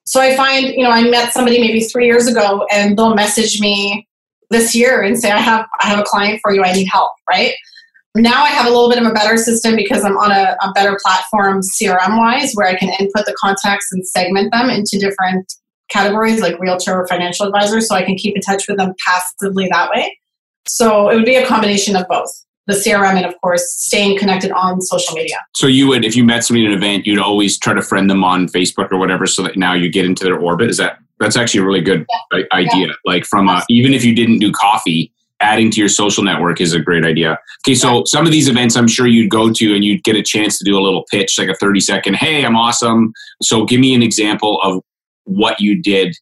So 0.04 0.20
I 0.20 0.36
find, 0.36 0.66
you 0.66 0.82
know, 0.84 0.90
I 0.90 1.02
met 1.08 1.32
somebody 1.32 1.60
maybe 1.60 1.80
three 1.80 2.06
years 2.06 2.26
ago 2.26 2.66
and 2.70 2.96
they'll 2.96 3.14
message 3.14 3.60
me 3.60 4.06
this 4.50 4.74
year 4.74 5.02
and 5.02 5.18
say, 5.18 5.30
I 5.30 5.38
have 5.38 5.66
I 5.80 5.88
have 5.88 5.98
a 5.98 6.04
client 6.04 6.40
for 6.42 6.52
you, 6.52 6.62
I 6.62 6.72
need 6.72 6.86
help, 6.86 7.12
right? 7.28 7.54
Now 8.14 8.44
I 8.44 8.48
have 8.48 8.66
a 8.66 8.68
little 8.68 8.88
bit 8.88 8.98
of 8.98 9.06
a 9.06 9.12
better 9.12 9.36
system 9.36 9.74
because 9.74 10.04
I'm 10.04 10.16
on 10.16 10.30
a, 10.30 10.56
a 10.62 10.72
better 10.72 10.96
platform 11.02 11.60
CRM 11.62 12.18
wise 12.18 12.52
where 12.54 12.68
I 12.68 12.76
can 12.76 12.90
input 13.00 13.26
the 13.26 13.34
contacts 13.40 13.88
and 13.90 14.06
segment 14.06 14.52
them 14.52 14.70
into 14.70 14.98
different 14.98 15.52
categories 15.90 16.40
like 16.40 16.58
realtor 16.58 16.94
or 16.94 17.06
financial 17.06 17.46
advisor 17.46 17.80
so 17.80 17.94
I 17.94 18.02
can 18.02 18.16
keep 18.16 18.34
in 18.34 18.40
touch 18.40 18.66
with 18.68 18.78
them 18.78 18.94
passively 19.06 19.68
that 19.70 19.90
way. 19.90 20.18
So 20.66 21.10
it 21.10 21.16
would 21.16 21.24
be 21.24 21.36
a 21.36 21.46
combination 21.46 21.94
of 21.96 22.06
both 22.08 22.30
the 22.66 22.74
CRM 22.74 23.14
and 23.14 23.26
of 23.26 23.38
course 23.40 23.62
staying 23.76 24.18
connected 24.18 24.50
on 24.52 24.80
social 24.80 25.14
media. 25.14 25.36
So 25.54 25.66
you 25.66 25.86
would, 25.88 26.04
if 26.04 26.16
you 26.16 26.24
met 26.24 26.44
somebody 26.44 26.66
at 26.66 26.72
an 26.72 26.78
event, 26.78 27.06
you'd 27.06 27.18
always 27.18 27.58
try 27.58 27.74
to 27.74 27.82
friend 27.82 28.08
them 28.08 28.24
on 28.24 28.48
Facebook 28.48 28.90
or 28.90 28.98
whatever, 28.98 29.26
so 29.26 29.42
that 29.42 29.56
now 29.56 29.74
you 29.74 29.90
get 29.90 30.06
into 30.06 30.24
their 30.24 30.38
orbit. 30.38 30.70
Is 30.70 30.78
that 30.78 30.98
that's 31.20 31.36
actually 31.36 31.60
a 31.60 31.64
really 31.64 31.82
good 31.82 32.06
yeah. 32.32 32.44
idea? 32.52 32.86
Yeah. 32.86 32.92
Like 33.04 33.26
from 33.26 33.48
a, 33.48 33.62
even 33.68 33.92
if 33.92 34.04
you 34.04 34.14
didn't 34.14 34.38
do 34.38 34.50
coffee, 34.52 35.12
adding 35.40 35.70
to 35.70 35.80
your 35.80 35.88
social 35.88 36.24
network 36.24 36.60
is 36.60 36.72
a 36.72 36.80
great 36.80 37.04
idea. 37.04 37.38
Okay, 37.66 37.74
so 37.74 38.02
some 38.06 38.24
of 38.24 38.32
these 38.32 38.48
events 38.48 38.76
I'm 38.76 38.88
sure 38.88 39.06
you'd 39.06 39.30
go 39.30 39.52
to 39.52 39.74
and 39.74 39.84
you'd 39.84 40.02
get 40.02 40.16
a 40.16 40.22
chance 40.22 40.58
to 40.58 40.64
do 40.64 40.78
a 40.78 40.80
little 40.80 41.04
pitch, 41.10 41.38
like 41.38 41.48
a 41.48 41.54
30 41.54 41.80
second, 41.80 42.16
hey, 42.16 42.44
I'm 42.44 42.56
awesome. 42.56 43.12
So 43.42 43.64
give 43.64 43.80
me 43.80 43.94
an 43.94 44.02
example 44.02 44.58
of 44.62 44.82
what 45.24 45.60
you 45.60 45.80
did 45.80 46.16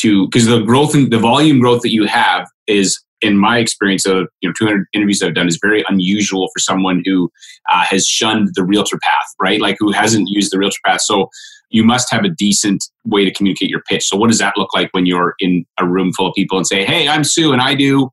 to 0.00 0.26
because 0.26 0.46
the 0.46 0.60
growth 0.60 0.94
and 0.94 1.12
the 1.12 1.18
volume 1.18 1.60
growth 1.60 1.82
that 1.82 1.92
you 1.92 2.06
have 2.06 2.46
is 2.66 3.02
in 3.20 3.36
my 3.36 3.58
experience 3.58 4.06
of 4.06 4.28
you 4.40 4.48
know 4.48 4.54
200 4.58 4.86
interviews 4.92 5.22
I've 5.22 5.34
done 5.34 5.48
is 5.48 5.58
very 5.60 5.84
unusual 5.88 6.48
for 6.54 6.60
someone 6.60 7.02
who 7.04 7.30
uh, 7.68 7.84
has 7.84 8.06
shunned 8.06 8.50
the 8.54 8.64
realtor 8.64 8.98
path, 9.02 9.34
right? 9.40 9.60
Like 9.60 9.76
who 9.78 9.92
hasn't 9.92 10.28
used 10.28 10.52
the 10.52 10.58
realtor 10.58 10.78
path. 10.84 11.00
So 11.02 11.28
you 11.70 11.84
must 11.84 12.10
have 12.10 12.24
a 12.24 12.30
decent 12.30 12.84
way 13.04 13.24
to 13.24 13.32
communicate 13.32 13.68
your 13.68 13.82
pitch. 13.82 14.06
So 14.06 14.16
what 14.16 14.28
does 14.28 14.38
that 14.38 14.54
look 14.56 14.72
like 14.74 14.88
when 14.92 15.04
you're 15.04 15.34
in 15.38 15.66
a 15.78 15.86
room 15.86 16.12
full 16.12 16.28
of 16.28 16.34
people 16.34 16.58
and 16.58 16.66
say, 16.66 16.84
"Hey, 16.84 17.08
I'm 17.08 17.24
Sue, 17.24 17.52
and 17.52 17.60
I 17.60 17.74
do." 17.74 18.10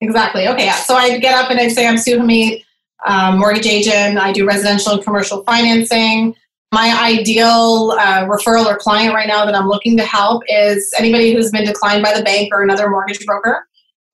Exactly. 0.00 0.48
Okay. 0.48 0.64
Yeah. 0.64 0.76
So 0.76 0.94
I 0.94 1.18
get 1.18 1.34
up 1.34 1.50
and 1.50 1.60
I 1.60 1.68
say, 1.68 1.86
"I'm 1.86 1.98
Sue 1.98 2.18
Hamid, 2.18 2.62
um, 3.06 3.38
mortgage 3.38 3.66
agent. 3.66 4.18
I 4.18 4.32
do 4.32 4.46
residential 4.46 4.92
and 4.94 5.04
commercial 5.04 5.44
financing." 5.44 6.34
My 6.72 6.96
ideal 7.02 7.96
uh, 7.98 8.26
referral 8.26 8.66
or 8.66 8.76
client 8.76 9.12
right 9.12 9.26
now 9.26 9.44
that 9.44 9.56
I'm 9.56 9.66
looking 9.66 9.96
to 9.96 10.04
help 10.04 10.44
is 10.48 10.92
anybody 10.96 11.34
who's 11.34 11.50
been 11.50 11.64
declined 11.64 12.04
by 12.04 12.16
the 12.16 12.22
bank 12.22 12.50
or 12.52 12.62
another 12.62 12.88
mortgage 12.88 13.26
broker. 13.26 13.66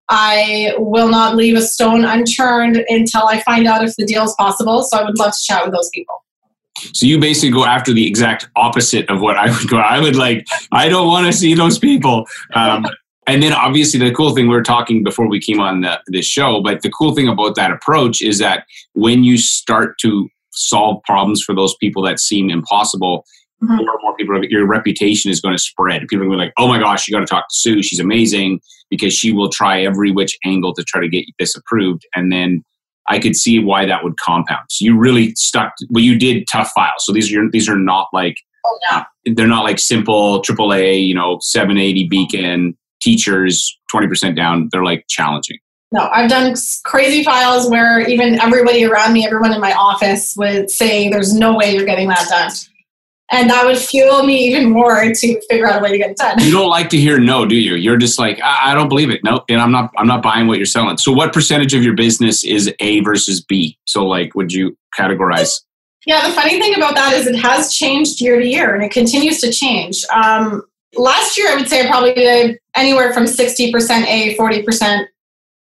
I 0.09 0.73
will 0.79 1.09
not 1.09 1.37
leave 1.37 1.57
a 1.57 1.61
stone 1.61 2.05
unturned 2.05 2.83
until 2.89 3.27
I 3.27 3.41
find 3.43 3.67
out 3.67 3.85
if 3.85 3.95
the 3.97 4.07
deal 4.07 4.25
is 4.25 4.35
possible. 4.39 4.83
So 4.85 4.97
I 4.97 5.05
would 5.05 5.19
love 5.19 5.33
to 5.33 5.43
chat 5.45 5.65
with 5.65 5.75
those 5.75 5.91
people. 5.93 6.25
So 6.95 7.07
you 7.07 7.19
basically 7.19 7.51
go 7.51 7.65
after 7.65 7.93
the 7.93 8.07
exact 8.07 8.49
opposite 8.57 9.09
of 9.11 9.21
what 9.21 9.37
I 9.37 9.51
would 9.51 9.69
go. 9.69 9.79
I 9.79 10.01
would 10.01 10.17
like, 10.17 10.47
I 10.73 10.89
don't 10.89 11.09
want 11.09 11.27
to 11.27 11.33
see 11.33 11.55
those 11.55 11.79
people. 11.79 12.27
Um, 12.55 12.87
and 13.27 13.43
then 13.43 13.53
obviously 13.53 13.99
the 13.99 14.15
cool 14.15 14.35
thing 14.35 14.49
we 14.49 14.55
were 14.55 14.63
talking 14.63 15.03
before 15.03 15.29
we 15.29 15.41
came 15.41 15.61
on 15.61 15.81
the, 15.81 16.01
this 16.07 16.27
show, 16.27 16.63
but 16.63 16.83
the 16.83 16.91
cool 16.91 17.15
thing 17.15 17.29
about 17.29 17.57
that 17.57 17.71
approach 17.71 18.23
is 18.23 18.39
that 18.39 18.67
when 18.95 19.25
you 19.25 19.37
start 19.37 19.99
to 20.01 20.29
solve 20.57 21.03
problems 21.05 21.43
for 21.43 21.55
those 21.55 21.75
people 21.77 22.03
that 22.03 22.19
seem 22.19 22.51
impossible, 22.51 23.25
mm-hmm. 23.63 23.77
more 23.77 23.91
and 23.91 23.99
more 24.03 24.17
people, 24.17 24.45
your 24.45 24.67
reputation 24.67 25.31
is 25.31 25.41
going 25.41 25.55
to 25.55 25.63
spread. 25.63 26.03
People 26.09 26.25
are 26.25 26.29
going 26.29 26.39
to 26.39 26.43
be 26.43 26.47
like, 26.47 26.55
oh 26.59 26.69
my 26.69 26.79
gosh, 26.79 27.07
you 27.07 27.15
got 27.15 27.21
to 27.21 27.27
talk 27.27 27.49
to 27.49 27.55
Sue. 27.55 27.83
She's 27.83 28.01
amazing 28.01 28.61
because 28.91 29.13
she 29.13 29.33
will 29.33 29.49
try 29.49 29.83
every 29.83 30.11
which 30.11 30.39
angle 30.45 30.75
to 30.75 30.85
try 30.85 31.01
to 31.01 31.09
get 31.09 31.25
this 31.39 31.57
approved. 31.57 32.03
And 32.15 32.33
then 32.33 32.63
I 33.09 33.19
could 33.19 33.37
see 33.37 33.59
why 33.59 33.87
that 33.87 34.03
would 34.03 34.19
compound. 34.19 34.65
So 34.71 34.85
you 34.85 34.99
really 34.99 35.35
stuck. 35.37 35.73
Well, 35.91 36.03
you 36.03 36.19
did 36.19 36.47
tough 36.51 36.71
files. 36.75 37.05
So 37.05 37.13
these 37.13 37.33
are 37.35 37.49
these 37.51 37.69
are 37.69 37.79
not 37.79 38.09
like 38.13 38.37
oh, 38.65 38.79
yeah. 38.91 39.05
they're 39.35 39.47
not 39.47 39.65
like 39.65 39.79
simple 39.79 40.43
AAA. 40.43 41.07
You 41.07 41.15
know, 41.15 41.39
780 41.41 42.09
beacon 42.09 42.77
teachers 43.01 43.79
20 43.91 44.09
percent 44.09 44.37
down. 44.37 44.69
They're 44.73 44.85
like 44.85 45.05
challenging. 45.09 45.59
No, 45.93 46.09
I've 46.13 46.29
done 46.29 46.55
crazy 46.85 47.23
files 47.23 47.71
where 47.71 48.01
even 48.01 48.41
everybody 48.41 48.85
around 48.85 49.13
me, 49.13 49.25
everyone 49.25 49.53
in 49.53 49.61
my 49.61 49.73
office 49.73 50.35
would 50.37 50.71
say, 50.71 51.09
There's 51.09 51.33
no 51.33 51.57
way 51.57 51.75
you're 51.75 51.87
getting 51.87 52.09
that 52.09 52.29
done. 52.29 52.51
And 53.33 53.51
that 53.51 53.67
would 53.67 53.77
fuel 53.77 54.23
me 54.23 54.39
even 54.47 54.71
more 54.71 55.03
to 55.03 55.41
figure 55.49 55.67
out 55.67 55.81
a 55.81 55.83
way 55.83 55.91
to 55.91 55.99
get 55.99 56.11
it 56.11 56.17
done. 56.17 56.39
You 56.39 56.53
don't 56.53 56.69
like 56.71 56.89
to 56.91 56.97
hear 56.97 57.19
no, 57.19 57.45
do 57.45 57.57
you? 57.57 57.75
You're 57.75 57.97
just 57.97 58.21
like, 58.21 58.41
I, 58.41 58.71
I 58.71 58.75
don't 58.75 58.89
believe 58.89 59.11
it. 59.11 59.25
No, 59.25 59.33
nope. 59.33 59.45
and 59.49 59.61
I'm 59.61 59.73
not 59.73 59.93
I'm 59.97 60.07
not 60.07 60.23
buying 60.23 60.47
what 60.47 60.59
you're 60.59 60.67
selling. 60.67 60.97
So 60.99 61.13
what 61.13 61.33
percentage 61.33 61.75
of 61.75 61.83
your 61.83 61.95
business 61.95 62.45
is 62.45 62.73
A 62.79 63.01
versus 63.01 63.41
B? 63.43 63.79
So 63.85 64.07
like 64.07 64.35
would 64.35 64.53
you 64.53 64.77
categorize? 64.97 65.61
Yeah, 66.07 66.29
the 66.29 66.35
funny 66.35 66.61
thing 66.61 66.77
about 66.77 66.95
that 66.95 67.15
is 67.15 67.27
it 67.27 67.37
has 67.37 67.75
changed 67.75 68.21
year 68.21 68.39
to 68.39 68.47
year 68.47 68.75
and 68.75 68.85
it 68.85 68.93
continues 68.93 69.41
to 69.41 69.51
change. 69.51 70.05
Um, 70.15 70.63
last 70.95 71.37
year, 71.37 71.49
I 71.51 71.57
would 71.57 71.69
say 71.69 71.85
I 71.85 71.89
probably 71.89 72.15
did 72.15 72.61
anywhere 72.77 73.13
from 73.13 73.25
60% 73.25 73.73
A, 74.07 74.37
40% 74.37 75.07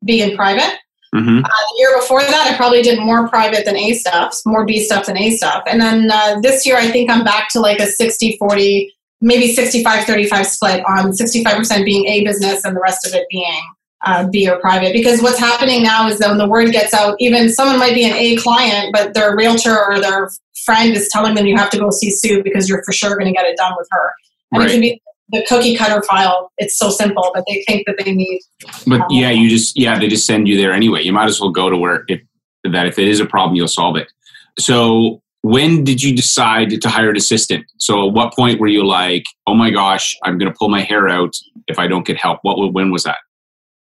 B 0.03 0.21
in 0.21 0.35
private. 0.35 0.79
Mm-hmm. 1.13 1.39
Uh, 1.39 1.41
the 1.41 1.75
year 1.77 1.99
before 1.99 2.21
that, 2.21 2.51
I 2.51 2.55
probably 2.55 2.81
did 2.81 2.99
more 2.99 3.27
private 3.27 3.65
than 3.65 3.75
A 3.75 3.93
stuff, 3.93 4.39
more 4.45 4.65
B 4.65 4.83
stuff 4.83 5.07
than 5.07 5.17
A 5.17 5.31
stuff. 5.31 5.63
And 5.67 5.81
then 5.81 6.09
uh, 6.09 6.39
this 6.41 6.65
year, 6.65 6.77
I 6.77 6.89
think 6.89 7.09
I'm 7.09 7.23
back 7.23 7.49
to 7.49 7.59
like 7.59 7.79
a 7.79 7.85
60 7.85 8.37
40, 8.37 8.93
maybe 9.19 9.51
65 9.51 10.05
35 10.05 10.47
split 10.47 10.85
on 10.85 11.11
65% 11.11 11.85
being 11.85 12.07
A 12.07 12.23
business 12.23 12.63
and 12.63 12.75
the 12.75 12.81
rest 12.81 13.05
of 13.05 13.13
it 13.13 13.27
being 13.29 13.61
uh, 14.05 14.27
B 14.29 14.49
or 14.49 14.57
private. 14.59 14.93
Because 14.93 15.21
what's 15.21 15.37
happening 15.37 15.83
now 15.83 16.07
is 16.07 16.17
that 16.19 16.29
when 16.29 16.37
the 16.37 16.47
word 16.47 16.71
gets 16.71 16.93
out, 16.93 17.15
even 17.19 17.49
someone 17.49 17.77
might 17.77 17.93
be 17.93 18.05
an 18.05 18.13
A 18.13 18.37
client, 18.37 18.93
but 18.93 19.13
their 19.13 19.35
realtor 19.35 19.77
or 19.77 19.99
their 19.99 20.29
friend 20.63 20.95
is 20.95 21.09
telling 21.11 21.35
them 21.35 21.45
you 21.45 21.57
have 21.57 21.69
to 21.71 21.77
go 21.77 21.89
see 21.89 22.09
Sue 22.09 22.41
because 22.41 22.69
you're 22.69 22.83
for 22.83 22.93
sure 22.93 23.17
going 23.17 23.25
to 23.25 23.33
get 23.33 23.45
it 23.45 23.57
done 23.57 23.73
with 23.77 23.87
her. 23.91 24.13
And 24.53 24.61
right. 24.61 24.69
it 24.69 24.73
can 24.73 24.81
be 24.81 25.01
the 25.31 25.45
cookie 25.47 25.75
cutter 25.75 26.01
file. 26.03 26.51
It's 26.57 26.77
so 26.77 26.89
simple, 26.89 27.31
but 27.33 27.43
they 27.47 27.63
think 27.67 27.85
that 27.87 27.97
they 28.03 28.13
need. 28.13 28.41
But 28.85 29.01
um, 29.01 29.07
yeah, 29.09 29.29
you 29.29 29.49
just 29.49 29.77
yeah 29.77 29.97
they 29.97 30.07
just 30.07 30.25
send 30.25 30.47
you 30.47 30.57
there 30.57 30.73
anyway. 30.73 31.01
You 31.01 31.13
might 31.13 31.27
as 31.27 31.39
well 31.39 31.51
go 31.51 31.69
to 31.69 31.77
where 31.77 32.05
if 32.07 32.21
that 32.63 32.87
if 32.87 32.99
it 32.99 33.07
is 33.07 33.19
a 33.19 33.25
problem, 33.25 33.55
you'll 33.55 33.67
solve 33.67 33.95
it. 33.97 34.11
So 34.59 35.21
when 35.41 35.83
did 35.83 36.03
you 36.03 36.15
decide 36.15 36.69
to 36.69 36.89
hire 36.89 37.09
an 37.09 37.17
assistant? 37.17 37.65
So 37.77 38.07
at 38.07 38.13
what 38.13 38.33
point 38.33 38.59
were 38.59 38.67
you 38.67 38.85
like, 38.85 39.23
oh 39.47 39.55
my 39.55 39.71
gosh, 39.71 40.15
I'm 40.23 40.37
going 40.37 40.51
to 40.51 40.57
pull 40.57 40.69
my 40.69 40.81
hair 40.81 41.09
out 41.09 41.35
if 41.67 41.79
I 41.79 41.87
don't 41.87 42.05
get 42.05 42.17
help? 42.17 42.39
What 42.43 42.73
when 42.73 42.91
was 42.91 43.03
that? 43.03 43.17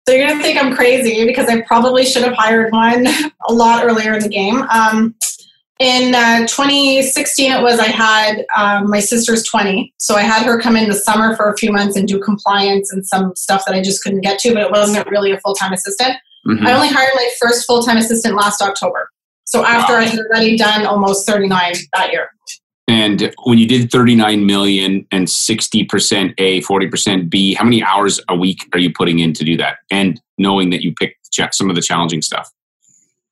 So 0.08 0.14
you're 0.14 0.28
going 0.28 0.38
to 0.38 0.44
think 0.44 0.62
I'm 0.62 0.76
crazy 0.76 1.26
because 1.26 1.50
I 1.50 1.62
probably 1.62 2.06
should 2.06 2.24
have 2.24 2.34
hired 2.34 2.72
one 2.72 3.08
a 3.50 3.54
lot 3.54 3.84
earlier 3.84 4.14
in 4.14 4.20
the 4.20 4.30
game. 4.30 4.62
Um, 4.64 5.16
in 5.80 6.16
uh, 6.16 6.40
2016 6.48 7.52
it 7.52 7.62
was 7.62 7.80
i 7.80 7.88
had 7.88 8.46
um, 8.56 8.90
my 8.90 9.00
sister's 9.00 9.44
20 9.44 9.94
so 9.98 10.16
i 10.16 10.22
had 10.22 10.46
her 10.46 10.60
come 10.60 10.76
in 10.76 10.88
the 10.88 10.96
summer 10.96 11.36
for 11.36 11.52
a 11.52 11.58
few 11.58 11.72
months 11.72 11.98
and 11.98 12.08
do 12.08 12.20
compliance 12.20 12.92
and 12.94 13.06
some 13.06 13.36
stuff 13.36 13.64
that 13.66 13.76
i 13.76 13.82
just 13.82 14.02
couldn't 14.04 14.22
get 14.22 14.40
to 14.40 14.54
but 14.54 14.62
it 14.62 14.72
wasn't 14.72 15.06
really 15.10 15.32
a 15.32 15.40
full-time 15.42 15.74
assistant 15.74 16.16
mm-hmm. 16.48 16.66
i 16.66 16.74
only 16.74 16.88
hired 16.88 17.12
my 17.16 17.30
first 17.42 17.66
full-time 17.66 17.98
assistant 17.98 18.36
last 18.36 18.62
october 18.62 19.10
So 19.46 19.64
after 19.64 19.94
wow. 19.94 20.00
I 20.00 20.06
had 20.06 20.20
already 20.20 20.58
done 20.58 20.86
almost 20.86 21.28
39 21.28 21.76
that 21.94 22.12
year. 22.12 22.30
And 22.88 23.34
when 23.44 23.58
you 23.58 23.68
did 23.68 23.92
39 23.92 24.46
million 24.46 25.08
and 25.12 25.28
60% 25.28 26.34
A, 26.38 26.62
40% 26.62 27.30
B, 27.30 27.54
how 27.54 27.64
many 27.64 27.84
hours 27.84 28.20
a 28.30 28.36
week 28.36 28.60
are 28.74 28.80
you 28.80 28.92
putting 28.94 29.20
in 29.20 29.34
to 29.34 29.44
do 29.44 29.58
that? 29.58 29.78
And 29.90 30.22
knowing 30.38 30.70
that 30.70 30.82
you 30.82 30.94
picked 30.94 31.18
some 31.52 31.70
of 31.70 31.76
the 31.76 31.82
challenging 31.82 32.22
stuff? 32.22 32.50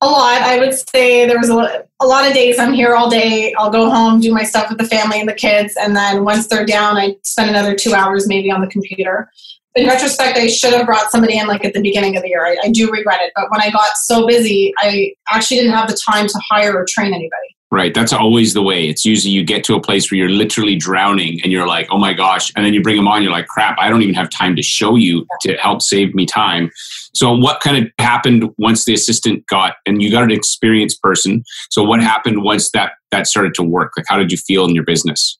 A 0.03 0.05
lot. 0.05 0.41
I 0.41 0.59
would 0.59 0.73
say 0.73 1.25
there 1.25 1.39
was 1.39 1.49
a, 1.49 1.85
a 2.01 2.05
lot 2.05 2.27
of 2.27 2.33
days 2.33 2.59
I'm 2.59 2.73
here 2.73 2.93
all 2.93 3.09
day. 3.09 3.53
I'll 3.57 3.69
go 3.69 3.89
home, 3.89 4.19
do 4.19 4.33
my 4.33 4.43
stuff 4.43 4.67
with 4.67 4.77
the 4.77 4.83
family 4.83 5.21
and 5.21 5.29
the 5.29 5.33
kids. 5.33 5.77
And 5.79 5.95
then 5.95 6.25
once 6.25 6.47
they're 6.47 6.65
down, 6.65 6.97
I 6.97 7.15
spend 7.23 7.49
another 7.49 7.73
two 7.73 7.93
hours 7.93 8.27
maybe 8.27 8.51
on 8.51 8.59
the 8.59 8.67
computer. 8.67 9.31
In 9.75 9.87
retrospect, 9.87 10.37
I 10.37 10.47
should 10.47 10.73
have 10.73 10.85
brought 10.85 11.11
somebody 11.11 11.37
in 11.37 11.47
like 11.47 11.65
at 11.65 11.73
the 11.73 11.81
beginning 11.81 12.15
of 12.15 12.21
the 12.21 12.29
year. 12.29 12.45
I, 12.45 12.57
I 12.63 12.69
do 12.69 12.91
regret 12.91 13.19
it. 13.21 13.31
But 13.35 13.49
when 13.49 13.59
I 13.59 13.71
got 13.71 13.97
so 13.97 14.27
busy, 14.27 14.71
I 14.79 15.13
actually 15.31 15.57
didn't 15.57 15.73
have 15.73 15.87
the 15.87 15.97
time 16.09 16.27
to 16.27 16.41
hire 16.49 16.77
or 16.77 16.85
train 16.87 17.07
anybody. 17.07 17.55
Right. 17.73 17.91
That's 17.91 18.13
always 18.13 18.53
the 18.53 18.61
way. 18.61 18.87
It's 18.87 19.03
usually 19.03 19.33
you 19.33 19.43
get 19.43 19.63
to 19.63 19.73
a 19.73 19.81
place 19.81 20.11
where 20.11 20.19
you're 20.19 20.29
literally 20.29 20.75
drowning 20.75 21.39
and 21.41 21.51
you're 21.51 21.65
like, 21.65 21.87
oh 21.89 21.97
my 21.97 22.13
gosh. 22.13 22.51
And 22.55 22.63
then 22.63 22.71
you 22.71 22.83
bring 22.83 22.97
them 22.97 23.07
on, 23.07 23.23
you're 23.23 23.31
like, 23.31 23.47
crap, 23.47 23.79
I 23.79 23.89
don't 23.89 24.03
even 24.03 24.13
have 24.13 24.29
time 24.29 24.55
to 24.57 24.61
show 24.61 24.95
you 24.95 25.25
to 25.41 25.55
help 25.55 25.81
save 25.81 26.13
me 26.13 26.27
time. 26.27 26.69
So, 27.15 27.35
what 27.35 27.61
kind 27.61 27.83
of 27.83 27.91
happened 27.97 28.47
once 28.59 28.85
the 28.85 28.93
assistant 28.93 29.47
got, 29.47 29.77
and 29.87 30.03
you 30.03 30.11
got 30.11 30.21
an 30.21 30.29
experienced 30.29 31.01
person. 31.01 31.43
So, 31.71 31.83
what 31.83 31.99
happened 31.99 32.43
once 32.43 32.69
that, 32.71 32.91
that 33.09 33.25
started 33.25 33.55
to 33.55 33.63
work? 33.63 33.93
Like, 33.97 34.05
how 34.07 34.19
did 34.19 34.31
you 34.31 34.37
feel 34.37 34.65
in 34.65 34.75
your 34.75 34.85
business? 34.85 35.39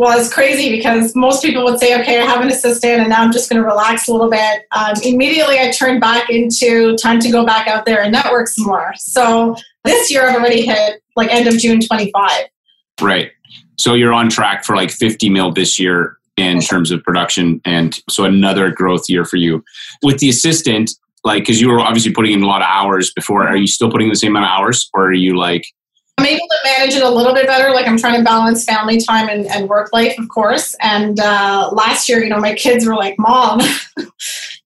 Well, 0.00 0.18
it's 0.18 0.32
crazy 0.32 0.74
because 0.74 1.14
most 1.14 1.42
people 1.42 1.62
would 1.64 1.78
say, 1.78 2.00
okay, 2.00 2.18
I 2.22 2.24
have 2.24 2.40
an 2.40 2.48
assistant 2.48 3.00
and 3.00 3.10
now 3.10 3.20
I'm 3.20 3.30
just 3.30 3.50
going 3.50 3.60
to 3.60 3.68
relax 3.68 4.08
a 4.08 4.12
little 4.12 4.30
bit. 4.30 4.62
Um, 4.72 4.94
immediately, 5.04 5.58
I 5.58 5.70
turned 5.72 6.00
back 6.00 6.30
into 6.30 6.96
time 6.96 7.20
to 7.20 7.30
go 7.30 7.44
back 7.44 7.68
out 7.68 7.84
there 7.84 8.00
and 8.02 8.10
network 8.10 8.48
some 8.48 8.64
more. 8.64 8.94
So, 8.96 9.56
this 9.84 10.10
year 10.10 10.26
I've 10.26 10.36
already 10.36 10.64
hit 10.64 11.02
like 11.16 11.30
end 11.30 11.48
of 11.48 11.58
June 11.58 11.82
25. 11.82 12.30
Right. 13.02 13.32
So 13.76 13.92
you're 13.92 14.14
on 14.14 14.30
track 14.30 14.64
for 14.64 14.74
like 14.74 14.90
50 14.90 15.28
mil 15.28 15.52
this 15.52 15.78
year 15.78 16.16
in 16.38 16.60
terms 16.60 16.90
of 16.90 17.02
production. 17.02 17.60
And 17.66 18.00
so 18.08 18.24
another 18.24 18.70
growth 18.70 19.04
year 19.10 19.26
for 19.26 19.36
you. 19.36 19.62
With 20.02 20.18
the 20.20 20.30
assistant, 20.30 20.92
like, 21.24 21.42
because 21.42 21.60
you 21.60 21.68
were 21.68 21.78
obviously 21.78 22.12
putting 22.12 22.32
in 22.32 22.42
a 22.42 22.46
lot 22.46 22.62
of 22.62 22.68
hours 22.70 23.12
before, 23.12 23.46
are 23.46 23.56
you 23.56 23.66
still 23.66 23.90
putting 23.90 24.06
in 24.06 24.12
the 24.12 24.18
same 24.18 24.34
amount 24.34 24.46
of 24.46 24.58
hours 24.58 24.88
or 24.94 25.08
are 25.08 25.12
you 25.12 25.36
like, 25.36 25.66
I'm 26.20 26.26
able 26.26 26.46
to 26.46 26.56
manage 26.64 26.94
it 26.94 27.02
a 27.02 27.08
little 27.08 27.34
bit 27.34 27.46
better. 27.46 27.72
Like 27.72 27.86
I'm 27.86 27.98
trying 27.98 28.18
to 28.18 28.24
balance 28.24 28.64
family 28.64 29.00
time 29.00 29.28
and, 29.28 29.46
and 29.46 29.68
work 29.68 29.92
life, 29.92 30.18
of 30.18 30.28
course. 30.28 30.74
And 30.80 31.18
uh, 31.18 31.70
last 31.72 32.08
year, 32.08 32.22
you 32.22 32.28
know, 32.28 32.38
my 32.38 32.54
kids 32.54 32.86
were 32.86 32.96
like, 32.96 33.16
"Mom, 33.18 33.60
you 33.98 34.08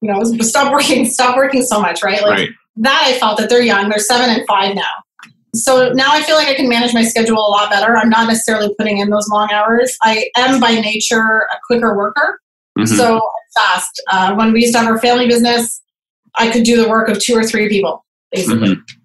know, 0.03 0.23
stop 0.41 0.73
working, 0.73 1.07
stop 1.07 1.37
working 1.37 1.63
so 1.63 1.81
much." 1.81 2.03
Right? 2.03 2.23
Like 2.23 2.39
right. 2.39 2.49
that. 2.77 3.05
I 3.07 3.19
felt 3.19 3.39
that 3.39 3.49
they're 3.49 3.63
young. 3.63 3.89
They're 3.89 3.99
seven 3.99 4.31
and 4.31 4.47
five 4.47 4.75
now 4.75 5.05
so 5.55 5.93
now 5.93 6.09
I 6.11 6.23
feel 6.23 6.37
like 6.37 6.49
I 6.49 6.55
can 6.55 6.69
manage 6.69 6.95
my 6.95 7.05
schedule 7.05 7.39
a 7.39 7.51
lot 7.51 7.71
better. 7.71 7.97
I'm 7.97 8.11
not 8.11 8.27
necessarily 8.27 8.75
putting 8.77 8.99
in 8.99 9.11
those 9.11 9.29
long 9.29 9.51
hours. 9.53 9.97
I 10.03 10.29
am 10.37 10.61
by 10.61 10.73
nature 10.73 11.47
a 11.53 11.57
quicker 11.67 11.97
worker, 11.97 12.41
mm-hmm. 12.79 12.93
so 12.95 13.21
fast. 13.55 14.03
Uh, 14.11 14.35
when 14.35 14.53
we 14.53 14.63
used 14.63 14.75
to 14.75 14.81
have 14.81 14.89
our 14.89 14.99
family 14.99 15.29
business, 15.29 15.81
I 16.35 16.51
could 16.51 16.65
do 16.65 16.83
the 16.83 16.89
work 16.89 17.09
of 17.09 17.21
two 17.21 17.35
or 17.35 17.45
three 17.45 17.69
people, 17.69 18.05
basically. 18.33 18.71
Mm-hmm. 18.71 19.01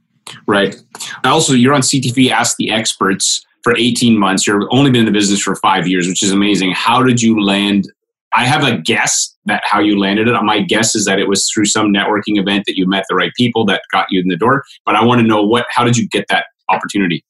Right. 0.47 0.75
Also, 1.23 1.53
you're 1.53 1.73
on 1.73 1.81
CTV 1.81 2.29
Ask 2.29 2.57
the 2.57 2.71
Experts 2.71 3.45
for 3.63 3.75
18 3.75 4.17
months. 4.17 4.47
You've 4.47 4.63
only 4.71 4.91
been 4.91 5.01
in 5.01 5.05
the 5.05 5.11
business 5.11 5.41
for 5.41 5.55
five 5.55 5.87
years, 5.87 6.07
which 6.07 6.23
is 6.23 6.31
amazing. 6.31 6.71
How 6.71 7.03
did 7.03 7.21
you 7.21 7.43
land 7.43 7.85
I 8.33 8.45
have 8.45 8.63
a 8.63 8.77
guess 8.77 9.35
that 9.45 9.63
how 9.65 9.79
you 9.79 9.97
landed 9.97 10.27
it. 10.27 10.41
My 10.43 10.61
guess 10.61 10.95
is 10.95 11.05
that 11.05 11.19
it 11.19 11.27
was 11.27 11.49
through 11.51 11.65
some 11.65 11.87
networking 11.87 12.39
event 12.39 12.65
that 12.67 12.77
you 12.77 12.87
met 12.87 13.05
the 13.09 13.15
right 13.15 13.31
people 13.35 13.65
that 13.65 13.81
got 13.91 14.07
you 14.11 14.21
in 14.21 14.27
the 14.27 14.37
door. 14.37 14.63
But 14.85 14.95
I 14.95 15.03
want 15.03 15.21
to 15.21 15.27
know 15.27 15.43
what. 15.43 15.65
How 15.71 15.83
did 15.83 15.97
you 15.97 16.07
get 16.07 16.25
that 16.29 16.45
opportunity? 16.69 17.23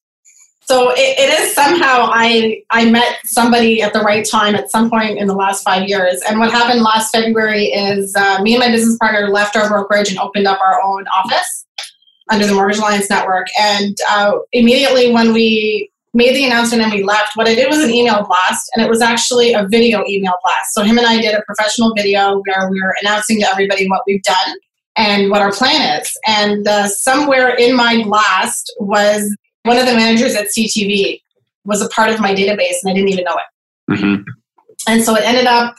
So 0.61 0.91
it, 0.91 1.17
it 1.17 1.39
is 1.39 1.55
somehow 1.55 2.09
I 2.11 2.61
I 2.69 2.91
met 2.91 3.15
somebody 3.25 3.81
at 3.81 3.93
the 3.93 4.01
right 4.01 4.27
time 4.29 4.55
at 4.55 4.69
some 4.69 4.89
point 4.89 5.17
in 5.17 5.27
the 5.27 5.33
last 5.33 5.63
five 5.63 5.87
years. 5.87 6.21
And 6.29 6.37
what 6.37 6.51
happened 6.51 6.81
last 6.81 7.11
February 7.11 7.65
is 7.67 8.13
uh, 8.15 8.39
me 8.41 8.53
and 8.53 8.59
my 8.59 8.69
business 8.69 8.97
partner 8.97 9.29
left 9.29 9.55
our 9.55 9.67
brokerage 9.67 10.09
and 10.09 10.19
opened 10.19 10.47
up 10.47 10.59
our 10.61 10.81
own 10.83 11.07
office 11.07 11.65
under 12.29 12.45
the 12.45 12.53
Mortgage 12.53 12.77
Alliance 12.77 13.09
Network. 13.09 13.47
And 13.59 13.97
uh, 14.09 14.37
immediately 14.51 15.11
when 15.11 15.33
we 15.33 15.91
made 16.13 16.35
the 16.35 16.45
announcement 16.45 16.83
and 16.83 16.91
we 16.91 17.03
left. 17.03 17.35
What 17.35 17.47
I 17.47 17.55
did 17.55 17.69
was 17.69 17.79
an 17.79 17.91
email 17.91 18.25
blast, 18.25 18.69
and 18.73 18.83
it 18.83 18.89
was 18.89 19.01
actually 19.01 19.53
a 19.53 19.67
video 19.67 20.03
email 20.07 20.33
blast. 20.43 20.73
So 20.73 20.83
him 20.83 20.97
and 20.97 21.05
I 21.05 21.19
did 21.19 21.35
a 21.35 21.41
professional 21.43 21.93
video 21.95 22.41
where 22.45 22.69
we 22.69 22.81
were 22.81 22.95
announcing 23.01 23.39
to 23.41 23.47
everybody 23.47 23.87
what 23.87 24.01
we've 24.07 24.23
done 24.23 24.55
and 24.95 25.29
what 25.29 25.41
our 25.41 25.51
plan 25.51 25.99
is. 26.01 26.11
And 26.27 26.67
uh, 26.67 26.87
somewhere 26.87 27.55
in 27.55 27.75
my 27.75 28.03
blast 28.03 28.73
was 28.79 29.35
one 29.63 29.77
of 29.77 29.85
the 29.85 29.93
managers 29.93 30.35
at 30.35 30.47
CTV 30.47 31.21
was 31.65 31.81
a 31.81 31.89
part 31.89 32.09
of 32.09 32.19
my 32.19 32.33
database, 32.33 32.77
and 32.83 32.91
I 32.91 32.93
didn't 32.93 33.09
even 33.09 33.25
know 33.25 33.35
it. 33.35 33.93
Mm-hmm. 33.93 34.23
And 34.87 35.03
so 35.03 35.15
it 35.15 35.23
ended 35.23 35.45
up 35.45 35.75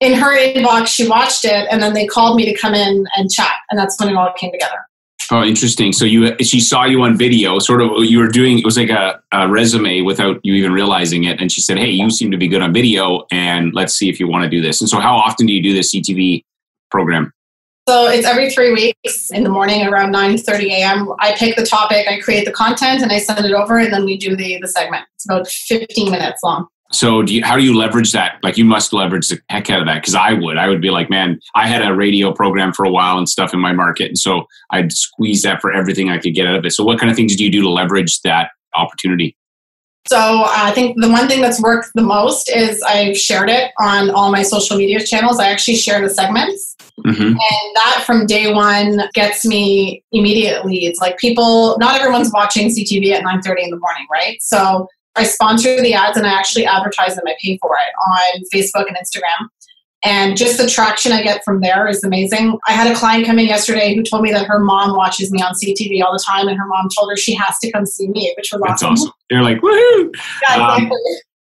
in 0.00 0.12
her 0.12 0.36
inbox. 0.36 0.88
She 0.88 1.08
watched 1.08 1.44
it, 1.44 1.66
and 1.70 1.82
then 1.82 1.94
they 1.94 2.06
called 2.06 2.36
me 2.36 2.44
to 2.44 2.58
come 2.58 2.74
in 2.74 3.06
and 3.16 3.30
chat, 3.30 3.54
and 3.70 3.78
that's 3.78 3.98
when 3.98 4.10
it 4.10 4.16
all 4.16 4.32
came 4.36 4.52
together. 4.52 4.86
Oh, 5.30 5.42
interesting. 5.42 5.92
So 5.92 6.04
you 6.04 6.26
uh, 6.26 6.36
she 6.42 6.60
saw 6.60 6.84
you 6.84 7.02
on 7.02 7.16
video, 7.16 7.58
sort 7.58 7.82
of 7.82 7.90
you 8.04 8.18
were 8.18 8.28
doing 8.28 8.58
it 8.60 8.64
was 8.64 8.78
like 8.78 8.90
a, 8.90 9.20
a, 9.32 9.48
resume 9.48 10.02
without 10.02 10.38
you 10.44 10.54
even 10.54 10.72
realizing 10.72 11.24
it, 11.24 11.40
and 11.40 11.50
she 11.50 11.60
said, 11.60 11.78
"Hey, 11.78 11.90
you 11.90 12.10
seem 12.10 12.30
to 12.30 12.36
be 12.36 12.46
good 12.46 12.62
on 12.62 12.72
video, 12.72 13.26
and 13.32 13.74
let's 13.74 13.94
see 13.94 14.08
if 14.08 14.20
you 14.20 14.28
want 14.28 14.44
to 14.44 14.50
do 14.50 14.62
this." 14.62 14.80
And 14.80 14.88
so, 14.88 15.00
how 15.00 15.16
often 15.16 15.46
do 15.46 15.52
you 15.52 15.62
do 15.62 15.72
this 15.72 15.92
CTV 15.92 16.44
program? 16.90 17.32
So 17.88 18.08
it's 18.08 18.26
every 18.26 18.50
three 18.50 18.72
weeks 18.72 19.30
in 19.30 19.42
the 19.42 19.50
morning 19.50 19.86
around 19.86 20.12
nine 20.12 20.38
thirty 20.38 20.72
a.m. 20.72 21.08
I 21.18 21.34
pick 21.34 21.56
the 21.56 21.66
topic, 21.66 22.06
I 22.08 22.20
create 22.20 22.44
the 22.44 22.52
content, 22.52 23.02
and 23.02 23.10
I 23.10 23.18
send 23.18 23.44
it 23.44 23.52
over, 23.52 23.78
and 23.78 23.92
then 23.92 24.04
we 24.04 24.16
do 24.16 24.36
the 24.36 24.58
the 24.60 24.68
segment. 24.68 25.06
It's 25.14 25.24
about 25.24 25.48
fifteen 25.48 26.10
minutes 26.12 26.40
long. 26.44 26.68
So, 26.96 27.22
do 27.22 27.34
you, 27.34 27.44
how 27.44 27.56
do 27.56 27.62
you 27.62 27.76
leverage 27.76 28.12
that? 28.12 28.38
Like, 28.42 28.56
you 28.56 28.64
must 28.64 28.94
leverage 28.94 29.28
the 29.28 29.38
heck 29.50 29.68
out 29.68 29.80
of 29.80 29.86
that 29.86 29.96
because 29.96 30.14
I 30.14 30.32
would. 30.32 30.56
I 30.56 30.66
would 30.66 30.80
be 30.80 30.88
like, 30.88 31.10
man, 31.10 31.38
I 31.54 31.66
had 31.66 31.86
a 31.86 31.94
radio 31.94 32.32
program 32.32 32.72
for 32.72 32.86
a 32.86 32.90
while 32.90 33.18
and 33.18 33.28
stuff 33.28 33.52
in 33.52 33.60
my 33.60 33.74
market, 33.74 34.06
and 34.06 34.18
so 34.18 34.46
I'd 34.70 34.90
squeeze 34.92 35.42
that 35.42 35.60
for 35.60 35.70
everything 35.70 36.08
I 36.08 36.16
could 36.16 36.34
get 36.34 36.46
out 36.46 36.56
of 36.56 36.64
it. 36.64 36.72
So, 36.72 36.84
what 36.84 36.98
kind 36.98 37.10
of 37.10 37.16
things 37.16 37.36
do 37.36 37.44
you 37.44 37.52
do 37.52 37.60
to 37.60 37.68
leverage 37.68 38.22
that 38.22 38.48
opportunity? 38.74 39.36
So, 40.08 40.16
uh, 40.16 40.48
I 40.50 40.70
think 40.70 40.98
the 40.98 41.10
one 41.10 41.28
thing 41.28 41.42
that's 41.42 41.60
worked 41.60 41.90
the 41.94 42.02
most 42.02 42.48
is 42.48 42.80
I've 42.82 43.18
shared 43.18 43.50
it 43.50 43.72
on 43.78 44.08
all 44.08 44.32
my 44.32 44.42
social 44.42 44.78
media 44.78 45.04
channels. 45.04 45.38
I 45.38 45.48
actually 45.48 45.76
share 45.76 46.00
the 46.00 46.08
segments, 46.08 46.76
mm-hmm. 47.04 47.22
and 47.22 47.36
that 47.74 48.04
from 48.06 48.24
day 48.24 48.54
one 48.54 49.02
gets 49.12 49.44
me 49.44 50.02
immediately. 50.12 50.86
It's 50.86 51.00
Like 51.00 51.18
people, 51.18 51.76
not 51.78 52.00
everyone's 52.00 52.32
watching 52.32 52.68
CTV 52.68 53.12
at 53.12 53.22
nine 53.22 53.42
thirty 53.42 53.64
in 53.64 53.70
the 53.70 53.78
morning, 53.78 54.06
right? 54.10 54.40
So 54.40 54.88
I 55.16 55.24
sponsor 55.24 55.80
the 55.80 55.94
ads 55.94 56.16
and 56.16 56.26
I 56.26 56.32
actually 56.32 56.66
advertise 56.66 57.16
them. 57.16 57.24
I 57.26 57.34
pay 57.42 57.58
for 57.58 57.74
it 57.74 57.92
on 58.10 58.42
Facebook 58.52 58.86
and 58.86 58.96
Instagram. 58.96 59.48
And 60.04 60.36
just 60.36 60.58
the 60.58 60.68
traction 60.68 61.10
I 61.10 61.22
get 61.22 61.42
from 61.44 61.60
there 61.60 61.88
is 61.88 62.04
amazing. 62.04 62.58
I 62.68 62.72
had 62.72 62.90
a 62.90 62.94
client 62.94 63.26
come 63.26 63.38
in 63.38 63.46
yesterday 63.46 63.94
who 63.94 64.02
told 64.02 64.22
me 64.22 64.30
that 64.30 64.46
her 64.46 64.58
mom 64.58 64.94
watches 64.94 65.32
me 65.32 65.42
on 65.42 65.52
CTV 65.54 66.02
all 66.04 66.12
the 66.12 66.22
time, 66.24 66.46
and 66.48 66.56
her 66.56 66.66
mom 66.66 66.88
told 66.96 67.10
her 67.10 67.16
she 67.16 67.34
has 67.34 67.58
to 67.60 67.72
come 67.72 67.86
see 67.86 68.08
me, 68.08 68.32
which 68.36 68.50
was 68.52 68.60
That's 68.64 68.82
awesome. 68.82 69.08
awesome. 69.08 69.12
You're 69.30 69.42
like, 69.42 69.60
woohoo! 69.62 70.14
Yeah, 70.48 70.64
um, 70.64 70.82
exactly. 70.84 70.98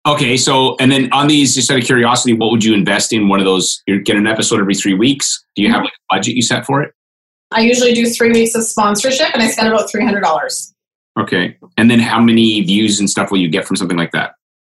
Um, 0.03 0.13
okay, 0.13 0.35
so 0.35 0.75
and 0.79 0.91
then 0.91 1.09
on 1.13 1.27
these, 1.27 1.55
just 1.55 1.71
out 1.71 1.77
of 1.77 1.85
curiosity, 1.85 2.33
what 2.33 2.51
would 2.51 2.63
you 2.63 2.73
invest 2.73 3.13
in 3.13 3.29
one 3.29 3.39
of 3.39 3.45
those? 3.45 3.81
You 3.87 4.01
get 4.01 4.17
an 4.17 4.27
episode 4.27 4.59
every 4.59 4.75
three 4.75 4.95
weeks. 4.95 5.41
Do 5.55 5.61
you 5.61 5.71
have 5.71 5.83
like 5.83 5.93
a 5.93 6.15
budget 6.15 6.35
you 6.35 6.41
set 6.41 6.65
for 6.65 6.81
it? 6.81 6.91
I 7.51 7.61
usually 7.61 7.93
do 7.93 8.07
three 8.07 8.31
weeks 8.31 8.55
of 8.55 8.63
sponsorship, 8.63 9.29
and 9.33 9.41
I 9.41 9.47
spend 9.47 9.69
about 9.69 9.89
three 9.89 10.03
hundred 10.03 10.21
dollars. 10.21 10.73
Okay. 11.19 11.57
And 11.77 11.91
then 11.91 11.99
how 11.99 12.21
many 12.21 12.61
views 12.61 12.99
and 12.99 13.09
stuff 13.09 13.31
will 13.31 13.39
you 13.39 13.49
get 13.49 13.65
from 13.65 13.75
something 13.75 13.97
like 13.97 14.11
that? 14.11 14.33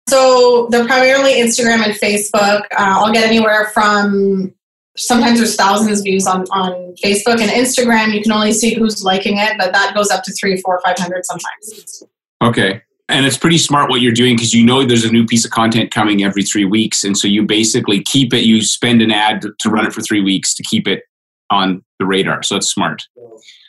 So 0.08 0.68
they're 0.70 0.86
primarily 0.86 1.34
Instagram 1.34 1.84
and 1.84 1.94
Facebook. 1.94 2.62
Uh, 2.72 2.98
I'll 2.98 3.12
get 3.12 3.26
anywhere 3.26 3.70
from 3.72 4.54
sometimes 4.96 5.38
there's 5.38 5.56
thousands 5.56 6.00
of 6.00 6.04
views 6.04 6.26
on, 6.26 6.44
on 6.50 6.94
Facebook 7.02 7.40
and 7.40 7.50
Instagram. 7.50 8.12
You 8.12 8.22
can 8.22 8.32
only 8.32 8.52
see 8.52 8.74
who's 8.74 9.02
liking 9.02 9.38
it, 9.38 9.56
but 9.58 9.72
that 9.72 9.94
goes 9.94 10.10
up 10.10 10.22
to 10.24 10.32
three, 10.32 10.60
four, 10.60 10.80
five 10.84 10.98
hundred 10.98 11.24
sometimes. 11.24 12.02
Okay. 12.42 12.82
And 13.08 13.26
it's 13.26 13.36
pretty 13.36 13.58
smart 13.58 13.90
what 13.90 14.00
you're 14.00 14.12
doing 14.12 14.36
because 14.36 14.54
you 14.54 14.64
know 14.64 14.84
there's 14.84 15.04
a 15.04 15.10
new 15.10 15.26
piece 15.26 15.44
of 15.44 15.50
content 15.50 15.90
coming 15.90 16.22
every 16.22 16.44
three 16.44 16.64
weeks. 16.64 17.02
And 17.02 17.18
so 17.18 17.26
you 17.26 17.44
basically 17.44 18.02
keep 18.02 18.32
it, 18.32 18.44
you 18.44 18.62
spend 18.62 19.02
an 19.02 19.10
ad 19.10 19.42
to 19.42 19.70
run 19.70 19.84
it 19.84 19.92
for 19.92 20.00
three 20.00 20.20
weeks 20.20 20.54
to 20.54 20.62
keep 20.62 20.86
it 20.86 21.02
on 21.50 21.84
the 21.98 22.06
radar. 22.06 22.44
So 22.44 22.56
it's 22.56 22.68
smart. 22.68 23.02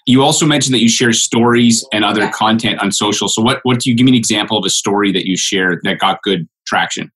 You 0.08 0.24
also 0.24 0.46
mentioned 0.46 0.74
that 0.74 0.82
you 0.82 0.90
share 0.90 1.14
stories 1.14 1.86
and 1.94 2.04
other 2.04 2.30
content 2.30 2.80
on 2.82 2.92
social. 2.92 3.28
So 3.28 3.42
what 3.42 3.60
what 3.64 3.80
do 3.80 3.90
you 3.90 3.96
give 3.96 4.06
me 4.06 4.12
an 4.12 4.18
example 4.18 4.58
of 4.58 4.66
a 4.66 4.70
story 4.70 5.12
that 5.12 5.28
you 5.28 5.38
share 5.38 5.80
that 5.84 6.00
got 6.00 6.22
good 6.24 6.48
traction? 6.66 7.12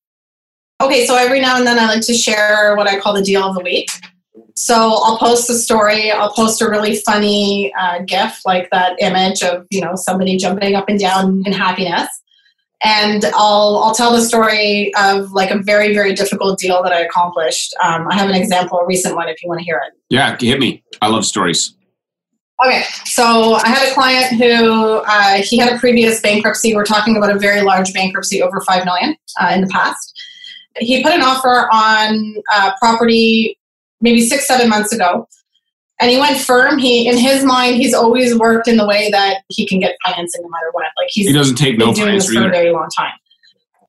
Okay, 0.82 1.06
so 1.06 1.16
every 1.16 1.40
now 1.40 1.58
and 1.58 1.66
then 1.66 1.80
I 1.80 1.86
like 1.86 2.06
to 2.06 2.14
share 2.14 2.76
what 2.76 2.88
I 2.88 3.00
call 3.00 3.14
the 3.14 3.24
deal 3.24 3.44
of 3.44 3.56
the 3.56 3.62
week. 3.62 3.90
So 4.56 4.76
I'll 4.76 5.18
post 5.18 5.50
a 5.50 5.54
story. 5.54 6.12
I'll 6.12 6.32
post 6.32 6.62
a 6.62 6.70
really 6.70 6.98
funny 6.98 7.74
uh, 7.80 8.00
GIF, 8.06 8.42
like 8.46 8.70
that 8.72 9.02
image 9.02 9.42
of 9.42 9.66
you 9.70 9.82
know 9.82 9.96
somebody 9.96 10.38
jumping 10.38 10.76
up 10.76 10.88
and 10.88 11.00
down 11.00 11.44
in 11.46 11.54
happiness, 11.54 12.08
and 12.84 13.26
I'll 13.34 13.82
I'll 13.84 13.96
tell 13.96 14.12
the 14.12 14.22
story 14.22 14.94
of 14.96 15.32
like 15.32 15.52
a 15.52 15.58
very 15.58 15.94
very 15.94 16.14
difficult 16.14 16.60
deal 16.60 16.84
that 16.84 16.94
I 16.94 17.02
accomplished. 17.02 17.74
Um, 17.84 18.08
I 18.10 18.16
have 18.16 18.30
an 18.30 18.36
example, 18.36 18.80
a 18.80 18.86
recent 18.86 19.16
one, 19.16 19.28
if 19.28 19.42
you 19.42 19.50
want 19.50 19.60
to 19.60 19.66
hear 19.66 19.82
it. 19.86 19.94
Yeah, 20.10 20.38
hit 20.40 20.60
me. 20.60 20.84
I 21.02 21.08
love 21.08 21.26
stories. 21.26 21.76
Okay, 22.64 22.84
so 23.04 23.56
I 23.56 23.68
had 23.68 23.90
a 23.90 23.94
client 23.94 24.28
who 24.42 25.04
uh, 25.06 25.42
he 25.42 25.58
had 25.58 25.74
a 25.74 25.78
previous 25.78 26.22
bankruptcy. 26.22 26.74
We're 26.74 26.86
talking 26.86 27.18
about 27.18 27.30
a 27.30 27.38
very 27.38 27.62
large 27.62 27.94
bankruptcy, 27.94 28.42
over 28.42 28.62
five 28.62 28.86
million 28.86 29.18
uh, 29.42 29.52
in 29.54 29.62
the 29.62 29.68
past. 29.68 30.14
He 30.78 31.04
put 31.04 31.12
an 31.12 31.22
offer 31.22 31.68
on 31.72 32.36
uh, 32.54 32.72
property 32.80 33.58
maybe 34.00 34.22
six, 34.22 34.48
seven 34.48 34.70
months 34.70 34.94
ago, 34.94 35.28
and 36.00 36.10
he 36.10 36.18
went 36.18 36.38
firm. 36.38 36.78
He, 36.78 37.10
in 37.10 37.18
his 37.18 37.44
mind, 37.44 37.76
he's 37.76 37.94
always 37.94 38.38
worked 38.38 38.70
in 38.70 38.78
the 38.78 38.88
way 38.88 39.10
that 39.12 39.42
he 39.50 39.68
can 39.68 39.80
get 39.80 39.96
financing 40.06 40.42
no 40.42 40.50
matter 40.50 40.70
what. 40.72 40.86
Like 40.98 41.10
he's 41.10 41.28
he 41.28 41.34
doesn't 41.34 41.58
take 41.58 41.78
no 41.78 41.94
doing 41.94 42.16
this 42.16 42.32
for 42.32 42.48
a 42.48 42.50
very 42.50 42.72
long 42.72 42.88
time. 42.98 43.14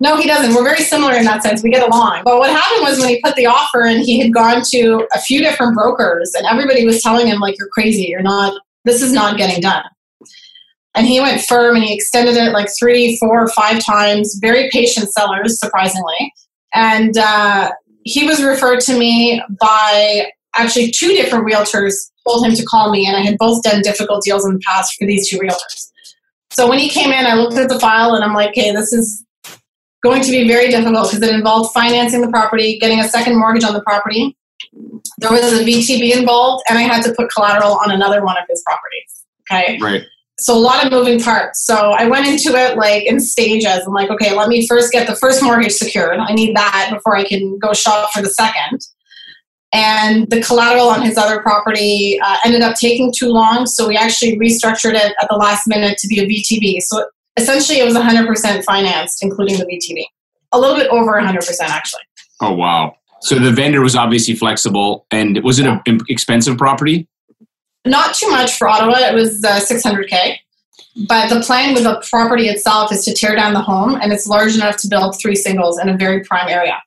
No, 0.01 0.17
he 0.17 0.27
doesn't. 0.27 0.55
We're 0.55 0.65
very 0.65 0.83
similar 0.83 1.15
in 1.15 1.25
that 1.25 1.43
sense. 1.43 1.63
We 1.63 1.71
get 1.71 1.83
along. 1.83 2.23
But 2.25 2.39
what 2.39 2.51
happened 2.51 2.83
was 2.83 2.99
when 2.99 3.09
he 3.09 3.21
put 3.23 3.35
the 3.35 3.47
offer 3.47 3.85
in, 3.87 4.03
he 4.03 4.21
had 4.21 4.33
gone 4.33 4.63
to 4.73 5.07
a 5.15 5.21
few 5.21 5.41
different 5.41 5.75
brokers, 5.75 6.33
and 6.37 6.47
everybody 6.47 6.85
was 6.85 7.03
telling 7.03 7.27
him, 7.27 7.41
like, 7.41 7.57
you're 7.59 7.69
crazy. 7.69 8.05
You're 8.05 8.23
not, 8.23 8.61
this 8.85 9.01
is 9.01 9.13
not 9.13 9.39
getting 9.39 9.61
done. 9.61 9.85
And 10.95 11.07
he 11.07 11.21
went 11.21 11.43
firm 11.43 11.77
and 11.77 11.85
he 11.85 11.95
extended 11.95 12.37
it 12.37 12.53
like 12.53 12.69
three, 12.79 13.19
four, 13.19 13.49
five 13.49 13.85
times. 13.85 14.39
Very 14.41 14.71
patient 14.71 15.13
sellers, 15.13 15.59
surprisingly. 15.59 16.33
And 16.75 17.17
uh, 17.19 17.73
he 18.03 18.27
was 18.27 18.43
referred 18.43 18.81
to 18.81 18.99
me 18.99 19.43
by 19.61 20.31
actually 20.55 20.91
two 20.91 21.09
different 21.09 21.47
realtors 21.47 21.95
told 22.27 22.47
him 22.47 22.55
to 22.55 22.65
call 22.65 22.91
me, 22.91 23.07
and 23.07 23.17
I 23.17 23.21
had 23.21 23.37
both 23.39 23.63
done 23.63 23.83
difficult 23.83 24.25
deals 24.25 24.45
in 24.47 24.55
the 24.55 24.61
past 24.61 24.95
for 24.99 25.07
these 25.07 25.29
two 25.29 25.39
realtors. 25.39 25.91
So 26.51 26.69
when 26.69 26.79
he 26.79 26.89
came 26.89 27.13
in, 27.13 27.27
I 27.27 27.35
looked 27.35 27.57
at 27.57 27.69
the 27.69 27.79
file 27.79 28.15
and 28.15 28.25
I'm 28.25 28.33
like, 28.33 28.51
okay, 28.51 28.73
this 28.73 28.93
is 28.93 29.23
going 30.03 30.23
to 30.23 30.31
be 30.31 30.47
very 30.47 30.69
difficult 30.69 31.11
because 31.11 31.23
it 31.23 31.35
involved 31.35 31.73
financing 31.73 32.21
the 32.21 32.29
property, 32.29 32.79
getting 32.79 33.01
a 33.01 33.09
second 33.09 33.39
mortgage 33.39 33.65
on 33.65 33.75
the 33.75 33.83
property. 33.83 34.37
There 35.19 35.31
was 35.31 35.53
a 35.53 35.65
VTB 35.65 36.17
involved, 36.17 36.65
and 36.69 36.79
I 36.79 36.83
had 36.83 37.03
to 37.05 37.15
put 37.15 37.31
collateral 37.33 37.79
on 37.85 37.91
another 37.91 38.25
one 38.25 38.37
of 38.37 38.45
his 38.49 38.63
properties. 38.63 39.25
Okay. 39.51 39.79
Right. 39.81 40.05
So 40.39 40.55
a 40.55 40.61
lot 40.61 40.85
of 40.85 40.93
moving 40.93 41.19
parts. 41.19 41.65
So 41.65 41.93
I 41.93 42.07
went 42.07 42.27
into 42.27 42.51
it 42.59 42.77
like 42.77 43.05
in 43.05 43.21
stages. 43.21 43.87
I'm 43.87 43.95
like, 43.95 44.11
okay, 44.11 44.37
let 44.37 44.49
me 44.49 44.67
first 44.67 44.93
get 44.93 45.07
the 45.07 45.17
first 45.17 45.43
mortgage 45.43 45.73
secured. 45.73 46.19
I 46.19 46.35
need 46.35 46.55
that 46.55 46.91
before 46.93 47.17
I 47.17 47.25
can 47.25 47.59
go 47.59 47.73
shop 47.73 48.11
for 48.13 48.21
the 48.21 48.29
second. 48.29 48.81
And 49.73 50.29
the 50.31 50.43
collateral 50.43 50.89
on 50.89 51.03
his 51.03 51.17
other 51.17 51.41
property 51.41 52.21
uh, 52.23 52.37
ended 52.45 52.63
up 52.63 52.77
taking 52.77 53.13
too 53.17 53.29
long, 53.29 53.67
so 53.67 53.89
we 53.89 53.97
actually 53.97 54.39
restructured 54.39 54.95
it 54.95 55.15
at 55.21 55.29
the 55.29 55.37
last 55.37 55.67
minute 55.67 55.99
to 55.99 56.09
be 56.09 56.21
a 56.21 56.27
VTB. 56.27 56.81
So 56.83 57.07
essentially, 57.37 57.79
it 57.79 57.85
was 57.85 57.95
100% 57.95 58.65
financed, 58.65 59.23
including 59.23 59.59
the 59.59 59.65
VTB. 59.65 60.05
A 60.53 60.59
little 60.59 60.77
bit 60.77 60.89
over 60.91 61.13
100% 61.13 61.61
actually. 61.61 62.03
Oh 62.41 62.53
wow. 62.53 62.97
So 63.21 63.39
the 63.39 63.51
vendor 63.51 63.81
was 63.81 63.97
obviously 63.97 64.35
flexible, 64.35 65.07
and 65.11 65.43
was 65.43 65.59
it 65.59 65.67
an 65.67 65.81
expensive 66.09 66.57
property? 66.59 67.09
Not 67.87 68.15
too 68.15 68.29
much 68.31 68.57
for 68.59 68.69
Ottawa. 68.69 68.99
It 68.99 69.15
was 69.15 69.43
uh, 69.45 69.59
600k. 69.61 70.37
But 71.09 71.29
the 71.29 71.41
plan 71.41 71.75
with 71.75 71.85
the 71.85 72.03
property 72.11 72.49
itself 72.49 72.91
is 72.93 73.05
to 73.05 73.13
tear 73.15 73.35
down 73.35 73.53
the 73.55 73.61
home, 73.61 73.99
and 74.01 74.13
it's 74.13 74.27
large 74.27 74.55
enough 74.55 74.77
to 74.79 74.89
build 74.89 75.19
three 75.21 75.35
singles 75.37 75.79
in 75.79 75.89
a 75.89 75.97
very 75.97 76.23
prime 76.25 76.49
area. 76.49 76.83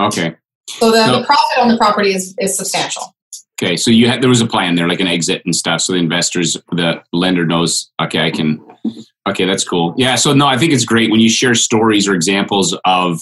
Okay. 0.00 0.34
So 0.68 0.90
the, 0.90 1.06
So- 1.06 1.20
the 1.20 1.24
profit 1.26 1.58
on 1.58 1.68
the 1.68 1.76
property 1.78 2.14
is, 2.14 2.34
is 2.38 2.56
substantial. 2.56 3.14
Okay, 3.62 3.76
so 3.76 3.90
you 3.90 4.08
had 4.08 4.22
there 4.22 4.30
was 4.30 4.40
a 4.40 4.46
plan 4.46 4.74
there, 4.76 4.88
like 4.88 5.00
an 5.00 5.06
exit 5.06 5.42
and 5.44 5.54
stuff, 5.54 5.82
so 5.82 5.92
the 5.92 5.98
investors, 5.98 6.56
the 6.72 7.02
lender 7.12 7.44
knows. 7.44 7.90
Okay, 8.00 8.24
I 8.24 8.30
can. 8.30 8.58
Okay, 9.28 9.44
that's 9.44 9.64
cool. 9.64 9.94
Yeah, 9.96 10.14
so 10.14 10.32
no, 10.32 10.46
I 10.46 10.56
think 10.56 10.72
it's 10.72 10.84
great 10.84 11.10
when 11.10 11.20
you 11.20 11.28
share 11.28 11.54
stories 11.54 12.08
or 12.08 12.14
examples 12.14 12.76
of 12.84 13.20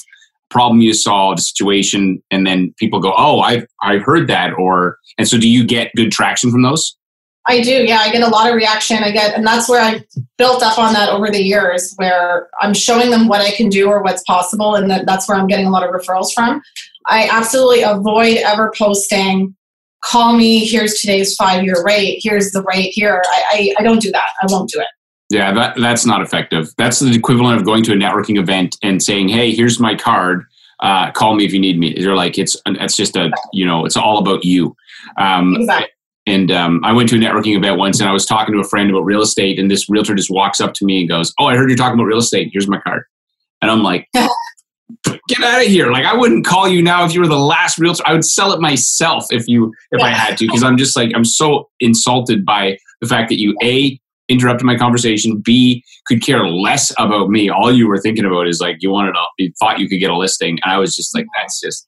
problem 0.51 0.81
you 0.81 0.95
solved, 0.95 1.41
situation, 1.41 2.23
and 2.31 2.47
then 2.47 2.75
people 2.79 3.01
go, 3.01 3.13
"Oh, 3.17 3.41
I've 3.41 3.67
I've 3.83 4.03
heard 4.03 4.29
that," 4.29 4.53
or 4.59 4.99
and 5.19 5.29
so 5.29 5.39
do 5.39 5.49
you 5.49 5.65
get 5.65 5.91
good 5.97 6.13
traction 6.13 6.51
from 6.51 6.63
those? 6.63 6.97
I 7.47 7.63
do, 7.63 7.71
yeah. 7.71 7.99
I 8.01 8.11
get 8.13 8.23
a 8.23 8.29
lot 8.29 8.49
of 8.49 8.55
reaction. 8.55 8.99
I 9.03 9.11
get, 9.11 9.35
and 9.35 9.47
that's 9.47 9.71
where 9.71 9.81
I 9.81 10.05
built 10.37 10.63
up 10.63 10.79
on 10.79 10.93
that 10.93 11.09
over 11.09 11.31
the 11.31 11.43
years, 11.43 11.95
where 11.97 12.49
I'm 12.61 12.75
showing 12.75 13.11
them 13.11 13.27
what 13.27 13.41
I 13.41 13.53
can 13.53 13.71
do 13.71 13.89
or 13.89 14.03
what's 14.03 14.23
possible, 14.25 14.75
and 14.75 14.91
that, 14.91 15.07
that's 15.07 15.27
where 15.27 15.39
I'm 15.39 15.47
getting 15.47 15.67
a 15.67 15.71
lot 15.71 15.83
of 15.83 15.91
referrals 15.91 16.33
from. 16.35 16.61
I 17.07 17.27
absolutely 17.33 17.83
avoid 17.83 18.37
ever 18.39 18.73
posting, 18.77 19.57
"Call 20.05 20.37
me. 20.37 20.65
Here's 20.67 21.01
today's 21.01 21.35
five 21.37 21.65
year 21.65 21.83
rate. 21.85 22.21
Here's 22.23 22.53
the 22.53 22.63
rate 22.63 22.91
here." 22.93 23.23
I, 23.27 23.43
I, 23.51 23.75
I 23.81 23.83
don't 23.83 24.01
do 24.01 24.13
that. 24.13 24.29
I 24.43 24.47
won't 24.49 24.71
do 24.71 24.81
it. 24.81 24.89
Yeah, 25.31 25.53
that 25.53 25.77
that's 25.77 26.07
not 26.07 26.23
effective. 26.23 26.73
That's 26.79 27.01
the 27.01 27.11
equivalent 27.11 27.59
of 27.59 27.67
going 27.67 27.83
to 27.85 27.93
a 27.93 27.97
networking 27.97 28.39
event 28.39 28.77
and 28.83 29.03
saying, 29.03 29.29
"Hey, 29.29 29.53
here's 29.53 29.79
my 29.79 29.95
card. 29.95 30.47
Uh, 30.81 31.11
call 31.11 31.35
me 31.35 31.45
if 31.45 31.53
you 31.53 31.61
need 31.61 31.79
me." 31.79 31.95
You're 31.99 32.17
like, 32.17 32.39
it's 32.39 32.57
it's 32.67 32.97
just 32.97 33.17
a 33.17 33.31
you 33.53 33.67
know, 33.67 33.85
it's 33.85 33.97
all 33.97 34.19
about 34.19 34.45
you. 34.45 34.75
Um, 35.19 35.57
Exactly. 35.57 35.89
And 36.29 36.51
um, 36.51 36.83
I 36.85 36.93
went 36.93 37.09
to 37.09 37.17
a 37.17 37.19
networking 37.19 37.57
event 37.57 37.79
once, 37.79 38.01
and 38.01 38.09
I 38.09 38.13
was 38.13 38.27
talking 38.27 38.55
to 38.55 38.61
a 38.61 38.65
friend 38.65 38.91
about 38.91 39.01
real 39.01 39.23
estate, 39.23 39.59
and 39.59 39.71
this 39.71 39.89
realtor 39.89 40.15
just 40.15 40.31
walks 40.31 40.61
up 40.61 40.75
to 40.75 40.85
me 40.85 41.01
and 41.01 41.09
goes, 41.09 41.33
"Oh, 41.39 41.47
I 41.47 41.57
heard 41.57 41.71
you're 41.71 41.77
talking 41.77 41.95
about 41.95 42.05
real 42.05 42.19
estate. 42.19 42.51
Here's 42.53 42.69
my 42.69 42.79
card." 42.81 43.05
And 43.63 43.71
I'm 43.71 43.83
like, 43.83 44.09
"Get 44.15 45.43
out 45.43 45.63
of 45.63 45.67
here!" 45.67 45.91
Like 45.91 46.05
I 46.05 46.15
wouldn't 46.15 46.45
call 46.45 46.69
you 46.69 46.83
now 46.83 47.07
if 47.07 47.15
you 47.15 47.21
were 47.21 47.27
the 47.27 47.39
last 47.39 47.79
realtor. 47.79 48.03
I 48.07 48.13
would 48.13 48.27
sell 48.27 48.53
it 48.53 48.61
myself 48.61 49.25
if 49.31 49.49
you 49.49 49.73
if 49.91 50.03
I 50.03 50.11
had 50.11 50.37
to, 50.39 50.47
because 50.47 50.63
I'm 50.63 50.77
just 50.77 50.97
like 50.97 51.13
I'm 51.15 51.25
so 51.25 51.71
insulted 51.81 52.45
by 52.45 52.77
the 53.01 53.09
fact 53.09 53.31
that 53.31 53.41
you 53.41 53.57
a 53.63 53.99
interrupted 54.29 54.67
my 54.67 54.77
conversation, 54.77 55.39
b 55.39 55.83
could 56.07 56.23
care 56.23 56.47
less 56.47 56.93
about 56.99 57.31
me. 57.31 57.49
All 57.49 57.73
you 57.73 57.89
were 57.89 57.99
thinking 57.99 58.25
about 58.25 58.49
is 58.49 58.61
like 58.61 58.77
you 58.81 58.91
wanted 58.91 59.15
a, 59.15 59.25
you 59.39 59.53
thought 59.59 59.79
you 59.79 59.89
could 59.89 59.99
get 59.99 60.11
a 60.11 60.17
listing, 60.17 60.59
and 60.65 60.73
I 60.73 60.79
was 60.79 60.95
just 60.95 61.15
like, 61.15 61.27
that's 61.37 61.61
just 61.61 61.87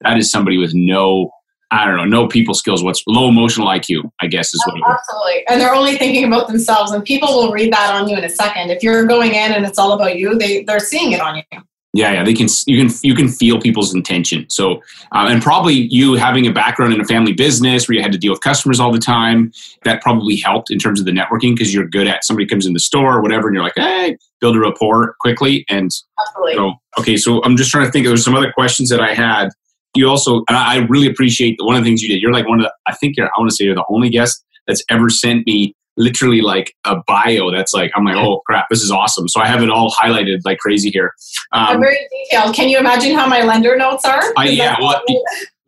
that 0.00 0.18
is 0.18 0.30
somebody 0.30 0.58
with 0.58 0.74
no 0.74 1.30
I 1.72 1.86
don't 1.86 1.96
know, 1.96 2.04
no 2.04 2.28
people 2.28 2.54
skills. 2.54 2.84
What's 2.84 3.02
low 3.06 3.30
emotional 3.30 3.66
IQ? 3.66 4.10
I 4.20 4.26
guess 4.26 4.52
is 4.52 4.62
what 4.66 4.76
it 4.76 4.80
was. 4.80 5.00
Absolutely. 5.00 5.46
And 5.48 5.58
they're 5.58 5.74
only 5.74 5.96
thinking 5.96 6.24
about 6.24 6.48
themselves, 6.48 6.92
and 6.92 7.02
people 7.02 7.28
will 7.28 7.50
read 7.50 7.72
that 7.72 7.94
on 7.94 8.08
you 8.08 8.16
in 8.16 8.24
a 8.24 8.28
second. 8.28 8.70
If 8.70 8.82
you're 8.82 9.06
going 9.06 9.30
in 9.34 9.52
and 9.52 9.64
it's 9.64 9.78
all 9.78 9.92
about 9.92 10.18
you, 10.18 10.36
they, 10.36 10.64
they're 10.64 10.80
seeing 10.80 11.12
it 11.12 11.20
on 11.22 11.36
you. 11.36 11.60
Yeah, 11.94 12.12
yeah, 12.12 12.24
they 12.24 12.32
can. 12.32 12.48
You 12.66 12.78
can 12.78 12.94
you 13.02 13.14
can 13.14 13.28
feel 13.28 13.60
people's 13.60 13.94
intention. 13.94 14.48
So, 14.48 14.82
um, 15.12 15.26
and 15.26 15.42
probably 15.42 15.88
you 15.90 16.14
having 16.14 16.46
a 16.46 16.52
background 16.52 16.94
in 16.94 17.00
a 17.02 17.04
family 17.04 17.34
business 17.34 17.86
where 17.86 17.96
you 17.96 18.02
had 18.02 18.12
to 18.12 18.18
deal 18.18 18.32
with 18.32 18.40
customers 18.40 18.80
all 18.80 18.90
the 18.90 18.98
time, 18.98 19.52
that 19.84 20.00
probably 20.00 20.36
helped 20.36 20.70
in 20.70 20.78
terms 20.78 21.00
of 21.00 21.06
the 21.06 21.12
networking 21.12 21.54
because 21.54 21.74
you're 21.74 21.86
good 21.86 22.06
at 22.06 22.24
somebody 22.24 22.46
comes 22.46 22.64
in 22.64 22.72
the 22.72 22.80
store 22.80 23.16
or 23.18 23.20
whatever, 23.20 23.46
and 23.46 23.54
you're 23.54 23.62
like, 23.62 23.74
hey, 23.76 24.16
build 24.40 24.56
a 24.56 24.60
rapport 24.60 25.16
quickly. 25.20 25.66
And 25.68 25.90
Absolutely. 26.26 26.54
so, 26.54 26.72
okay, 26.98 27.16
so 27.18 27.42
I'm 27.44 27.58
just 27.58 27.70
trying 27.70 27.84
to 27.84 27.92
think. 27.92 28.06
There's 28.06 28.24
some 28.24 28.34
other 28.34 28.52
questions 28.52 28.88
that 28.88 29.00
I 29.00 29.12
had. 29.12 29.50
You 29.94 30.08
also, 30.08 30.36
and 30.48 30.56
I 30.56 30.76
I 30.76 30.86
really 30.88 31.08
appreciate 31.08 31.56
one 31.60 31.76
of 31.76 31.82
the 31.84 31.90
things 31.90 32.00
you 32.00 32.08
did. 32.08 32.22
You're 32.22 32.32
like 32.32 32.48
one 32.48 32.58
of 32.58 32.64
the. 32.64 32.72
I 32.86 32.94
think 32.94 33.18
you're. 33.18 33.26
I 33.26 33.32
want 33.36 33.50
to 33.50 33.54
say 33.54 33.64
you're 33.64 33.74
the 33.74 33.84
only 33.90 34.08
guest 34.08 34.42
that's 34.66 34.82
ever 34.88 35.10
sent 35.10 35.46
me 35.46 35.74
literally 35.96 36.40
like 36.40 36.74
a 36.84 36.96
bio 37.06 37.50
that's 37.50 37.74
like 37.74 37.90
I'm 37.94 38.04
like 38.04 38.16
oh 38.16 38.40
crap 38.46 38.66
this 38.70 38.82
is 38.82 38.90
awesome 38.90 39.28
so 39.28 39.40
I 39.40 39.46
have 39.46 39.62
it 39.62 39.70
all 39.70 39.90
highlighted 39.90 40.38
like 40.44 40.58
crazy 40.58 40.90
here. 40.90 41.12
I'm 41.52 41.76
Um, 41.76 41.82
very 41.82 41.98
detailed. 42.10 42.54
Can 42.54 42.68
you 42.68 42.78
imagine 42.78 43.14
how 43.14 43.26
my 43.26 43.42
lender 43.42 43.76
notes 43.76 44.04
are? 44.04 44.22
Yeah, 44.56 44.76
well, 44.80 45.02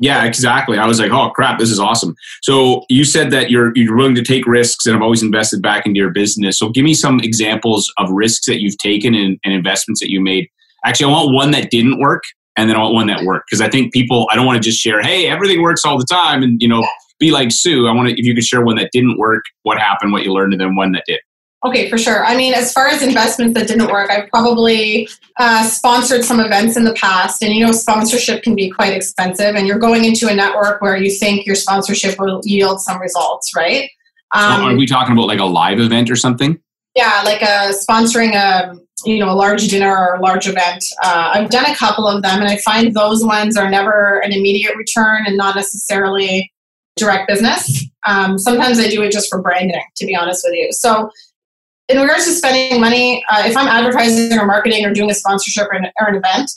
yeah, 0.00 0.24
exactly. 0.24 0.76
I 0.76 0.86
was 0.86 0.98
like, 0.98 1.12
oh 1.12 1.30
crap, 1.30 1.58
this 1.58 1.70
is 1.70 1.78
awesome. 1.78 2.14
So 2.42 2.84
you 2.88 3.04
said 3.04 3.30
that 3.30 3.50
you're 3.50 3.72
you're 3.76 3.96
willing 3.96 4.14
to 4.16 4.24
take 4.24 4.46
risks 4.46 4.86
and 4.86 4.94
have 4.94 5.02
always 5.02 5.22
invested 5.22 5.62
back 5.62 5.86
into 5.86 5.98
your 5.98 6.10
business. 6.10 6.58
So 6.58 6.68
give 6.68 6.84
me 6.84 6.94
some 6.94 7.20
examples 7.20 7.90
of 7.98 8.10
risks 8.10 8.46
that 8.46 8.60
you've 8.60 8.78
taken 8.78 9.14
and, 9.14 9.38
and 9.44 9.54
investments 9.54 10.00
that 10.00 10.10
you 10.10 10.20
made. 10.20 10.48
Actually, 10.84 11.12
I 11.12 11.16
want 11.16 11.34
one 11.34 11.50
that 11.52 11.70
didn't 11.70 12.00
work, 12.00 12.24
and 12.56 12.68
then 12.68 12.76
I 12.76 12.80
want 12.80 12.94
one 12.94 13.06
that 13.06 13.24
worked 13.24 13.46
because 13.48 13.60
I 13.60 13.68
think 13.70 13.92
people. 13.92 14.28
I 14.30 14.34
don't 14.36 14.46
want 14.46 14.62
to 14.62 14.68
just 14.68 14.80
share, 14.80 15.00
hey, 15.00 15.28
everything 15.28 15.62
works 15.62 15.84
all 15.84 15.96
the 15.98 16.06
time, 16.10 16.42
and 16.42 16.60
you 16.60 16.68
know, 16.68 16.86
be 17.18 17.30
like 17.30 17.48
Sue. 17.50 17.86
I 17.86 17.92
want 17.92 18.08
to 18.08 18.14
if 18.14 18.24
you 18.24 18.34
could 18.34 18.44
share 18.44 18.64
one 18.64 18.76
that 18.76 18.90
didn't 18.92 19.18
work, 19.18 19.44
what 19.62 19.78
happened, 19.78 20.12
what 20.12 20.24
you 20.24 20.32
learned, 20.32 20.52
and 20.52 20.60
then 20.60 20.76
one 20.76 20.92
that 20.92 21.04
did. 21.06 21.20
Okay, 21.66 21.88
for 21.88 21.96
sure. 21.96 22.24
I 22.26 22.36
mean, 22.36 22.52
as 22.52 22.74
far 22.74 22.88
as 22.88 23.02
investments 23.02 23.58
that 23.58 23.66
didn't 23.66 23.90
work, 23.90 24.10
I've 24.10 24.28
probably 24.28 25.08
uh, 25.38 25.64
sponsored 25.64 26.22
some 26.22 26.38
events 26.38 26.76
in 26.76 26.84
the 26.84 26.92
past, 26.92 27.42
and 27.42 27.54
you 27.54 27.64
know, 27.64 27.72
sponsorship 27.72 28.42
can 28.42 28.54
be 28.54 28.70
quite 28.70 28.92
expensive, 28.92 29.54
and 29.54 29.66
you're 29.66 29.78
going 29.78 30.04
into 30.04 30.28
a 30.28 30.34
network 30.34 30.82
where 30.82 30.96
you 30.96 31.10
think 31.10 31.46
your 31.46 31.54
sponsorship 31.54 32.18
will 32.18 32.42
yield 32.44 32.80
some 32.80 33.00
results, 33.00 33.52
right? 33.56 33.88
So 34.34 34.40
Um, 34.40 34.62
are 34.62 34.76
we 34.76 34.86
talking 34.86 35.12
about 35.12 35.26
like 35.26 35.38
a 35.38 35.44
live 35.44 35.80
event 35.80 36.10
or 36.10 36.16
something? 36.16 36.58
yeah, 36.94 37.22
like 37.24 37.42
a 37.42 37.72
sponsoring 37.72 38.34
a 38.34 38.76
you 39.04 39.18
know 39.18 39.30
a 39.30 39.34
large 39.34 39.68
dinner 39.68 39.96
or 39.96 40.14
a 40.16 40.20
large 40.20 40.46
event. 40.46 40.82
Uh, 41.02 41.32
I've 41.34 41.50
done 41.50 41.66
a 41.66 41.74
couple 41.74 42.06
of 42.06 42.22
them, 42.22 42.40
and 42.40 42.48
I 42.48 42.58
find 42.58 42.94
those 42.94 43.24
ones 43.24 43.56
are 43.56 43.70
never 43.70 44.20
an 44.20 44.32
immediate 44.32 44.76
return 44.76 45.24
and 45.26 45.36
not 45.36 45.56
necessarily 45.56 46.52
direct 46.96 47.28
business. 47.28 47.84
Um, 48.06 48.38
sometimes 48.38 48.78
I 48.78 48.88
do 48.88 49.02
it 49.02 49.12
just 49.12 49.28
for 49.28 49.40
branding, 49.40 49.82
to 49.96 50.06
be 50.06 50.14
honest 50.14 50.44
with 50.44 50.54
you. 50.54 50.72
So, 50.72 51.10
in 51.88 52.00
regards 52.00 52.24
to 52.24 52.32
spending 52.32 52.80
money, 52.80 53.22
uh, 53.30 53.42
if 53.44 53.56
I'm 53.56 53.68
advertising 53.68 54.38
or 54.38 54.46
marketing 54.46 54.86
or 54.86 54.92
doing 54.92 55.10
a 55.10 55.14
sponsorship 55.14 55.68
or 55.70 55.74
an, 55.74 55.86
or 56.00 56.08
an 56.08 56.16
event, 56.16 56.50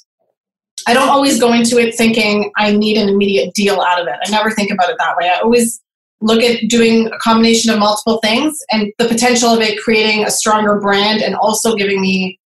I 0.87 0.93
don't 0.93 1.09
always 1.09 1.39
go 1.39 1.51
into 1.51 1.77
it 1.77 1.95
thinking 1.95 2.51
I 2.55 2.71
need 2.71 2.97
an 2.97 3.09
immediate 3.09 3.53
deal 3.53 3.81
out 3.81 3.99
of 3.99 4.07
it. 4.07 4.15
I 4.25 4.31
never 4.31 4.51
think 4.51 4.71
about 4.71 4.89
it 4.89 4.95
that 4.99 5.17
way. 5.17 5.29
I 5.29 5.39
always 5.39 5.81
look 6.21 6.41
at 6.41 6.69
doing 6.69 7.07
a 7.07 7.17
combination 7.19 7.71
of 7.71 7.79
multiple 7.79 8.19
things 8.23 8.57
and 8.71 8.91
the 8.97 9.05
potential 9.05 9.49
of 9.49 9.59
it 9.59 9.79
creating 9.79 10.25
a 10.25 10.31
stronger 10.31 10.79
brand 10.79 11.21
and 11.21 11.35
also 11.35 11.75
giving 11.75 11.99
me, 11.99 12.39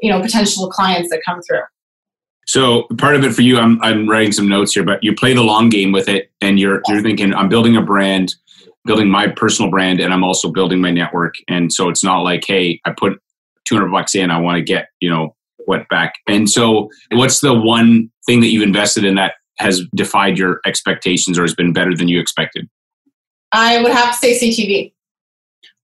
you 0.00 0.10
know, 0.10 0.20
potential 0.20 0.68
clients 0.68 1.08
that 1.10 1.22
come 1.24 1.40
through. 1.42 1.62
So 2.46 2.84
part 2.98 3.16
of 3.16 3.24
it 3.24 3.34
for 3.34 3.42
you, 3.42 3.58
I'm 3.58 3.82
I'm 3.82 4.08
writing 4.08 4.32
some 4.32 4.48
notes 4.48 4.74
here, 4.74 4.84
but 4.84 5.02
you 5.02 5.14
play 5.14 5.34
the 5.34 5.42
long 5.42 5.68
game 5.68 5.92
with 5.92 6.08
it, 6.08 6.30
and 6.40 6.58
you're 6.58 6.80
you're 6.88 7.02
thinking, 7.02 7.34
I'm 7.34 7.48
building 7.48 7.76
a 7.76 7.82
brand. 7.82 8.34
building 8.86 9.10
my 9.10 9.26
personal 9.26 9.68
brand 9.68 9.98
and 9.98 10.14
I'm 10.14 10.22
also 10.22 10.48
building 10.48 10.80
my 10.80 10.92
network. 10.92 11.34
And 11.48 11.72
so 11.72 11.88
it's 11.88 12.04
not 12.04 12.20
like, 12.20 12.44
hey, 12.46 12.80
I 12.84 12.92
put 12.96 13.20
200 13.64 13.90
bucks 13.90 14.14
in, 14.14 14.30
I 14.30 14.38
want 14.38 14.58
to 14.58 14.62
get, 14.62 14.90
you 15.00 15.10
know, 15.10 15.34
what 15.64 15.88
back. 15.88 16.14
And 16.28 16.48
so 16.48 16.88
what's 17.10 17.40
the 17.40 17.52
one 17.52 18.12
thing 18.26 18.40
that 18.42 18.46
you've 18.46 18.62
invested 18.62 19.04
in 19.04 19.16
that 19.16 19.34
has 19.58 19.82
defied 19.96 20.38
your 20.38 20.60
expectations 20.64 21.36
or 21.36 21.42
has 21.42 21.52
been 21.54 21.72
better 21.72 21.96
than 21.96 22.06
you 22.06 22.20
expected? 22.20 22.68
I 23.50 23.82
would 23.82 23.90
have 23.90 24.12
to 24.12 24.18
say 24.18 24.38
CTV. 24.38 24.92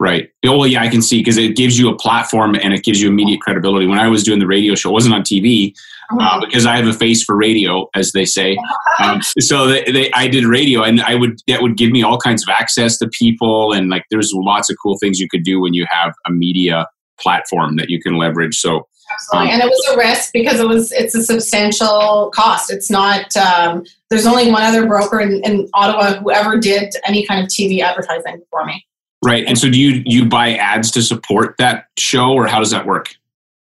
Right. 0.00 0.30
Oh, 0.46 0.56
well, 0.56 0.66
yeah, 0.66 0.82
I 0.82 0.88
can 0.88 1.02
see 1.02 1.20
because 1.20 1.36
it 1.36 1.56
gives 1.56 1.78
you 1.78 1.90
a 1.90 1.96
platform 1.96 2.54
and 2.54 2.72
it 2.72 2.82
gives 2.82 3.02
you 3.02 3.08
immediate 3.10 3.42
credibility. 3.42 3.86
When 3.86 3.98
I 3.98 4.08
was 4.08 4.24
doing 4.24 4.38
the 4.38 4.46
radio 4.46 4.74
show, 4.74 4.88
it 4.88 4.92
wasn't 4.94 5.14
on 5.14 5.20
TV 5.20 5.74
uh, 6.10 6.16
mm-hmm. 6.16 6.40
because 6.40 6.64
I 6.64 6.76
have 6.76 6.86
a 6.86 6.94
face 6.94 7.22
for 7.22 7.36
radio, 7.36 7.86
as 7.94 8.12
they 8.12 8.24
say. 8.24 8.56
Um, 8.98 9.20
so 9.40 9.66
they, 9.66 9.84
they, 9.92 10.10
I 10.12 10.26
did 10.26 10.46
radio, 10.46 10.82
and 10.82 11.02
I 11.02 11.16
would 11.16 11.42
that 11.48 11.60
would 11.60 11.76
give 11.76 11.90
me 11.90 12.02
all 12.02 12.16
kinds 12.16 12.42
of 12.42 12.48
access 12.48 12.96
to 12.98 13.08
people, 13.08 13.74
and 13.74 13.90
like 13.90 14.04
there's 14.10 14.32
lots 14.34 14.70
of 14.70 14.78
cool 14.82 14.96
things 14.96 15.20
you 15.20 15.28
could 15.28 15.42
do 15.42 15.60
when 15.60 15.74
you 15.74 15.86
have 15.90 16.14
a 16.26 16.30
media 16.30 16.88
platform 17.20 17.76
that 17.76 17.90
you 17.90 18.00
can 18.00 18.16
leverage. 18.16 18.56
So 18.56 18.88
Absolutely. 19.12 19.48
Um, 19.48 19.54
and 19.54 19.62
it 19.62 19.66
was 19.66 19.94
a 19.94 19.98
risk 19.98 20.32
because 20.32 20.60
it 20.60 20.66
was 20.66 20.92
it's 20.92 21.14
a 21.14 21.22
substantial 21.22 22.30
cost. 22.34 22.72
It's 22.72 22.90
not 22.90 23.36
um, 23.36 23.84
there's 24.08 24.26
only 24.26 24.50
one 24.50 24.62
other 24.62 24.86
broker 24.86 25.20
in, 25.20 25.42
in, 25.44 25.68
Ottawa 25.74 26.20
who 26.20 26.30
ever 26.30 26.58
did 26.58 26.94
any 27.04 27.26
kind 27.26 27.42
of 27.42 27.48
TV 27.48 27.80
advertising 27.80 28.40
for 28.50 28.64
me. 28.64 28.86
Right. 29.22 29.44
And 29.46 29.58
so 29.58 29.68
do 29.68 29.78
you 29.78 30.02
you 30.06 30.24
buy 30.24 30.54
ads 30.54 30.90
to 30.92 31.02
support 31.02 31.56
that 31.58 31.86
show 31.98 32.32
or 32.32 32.46
how 32.46 32.58
does 32.58 32.70
that 32.70 32.86
work? 32.86 33.14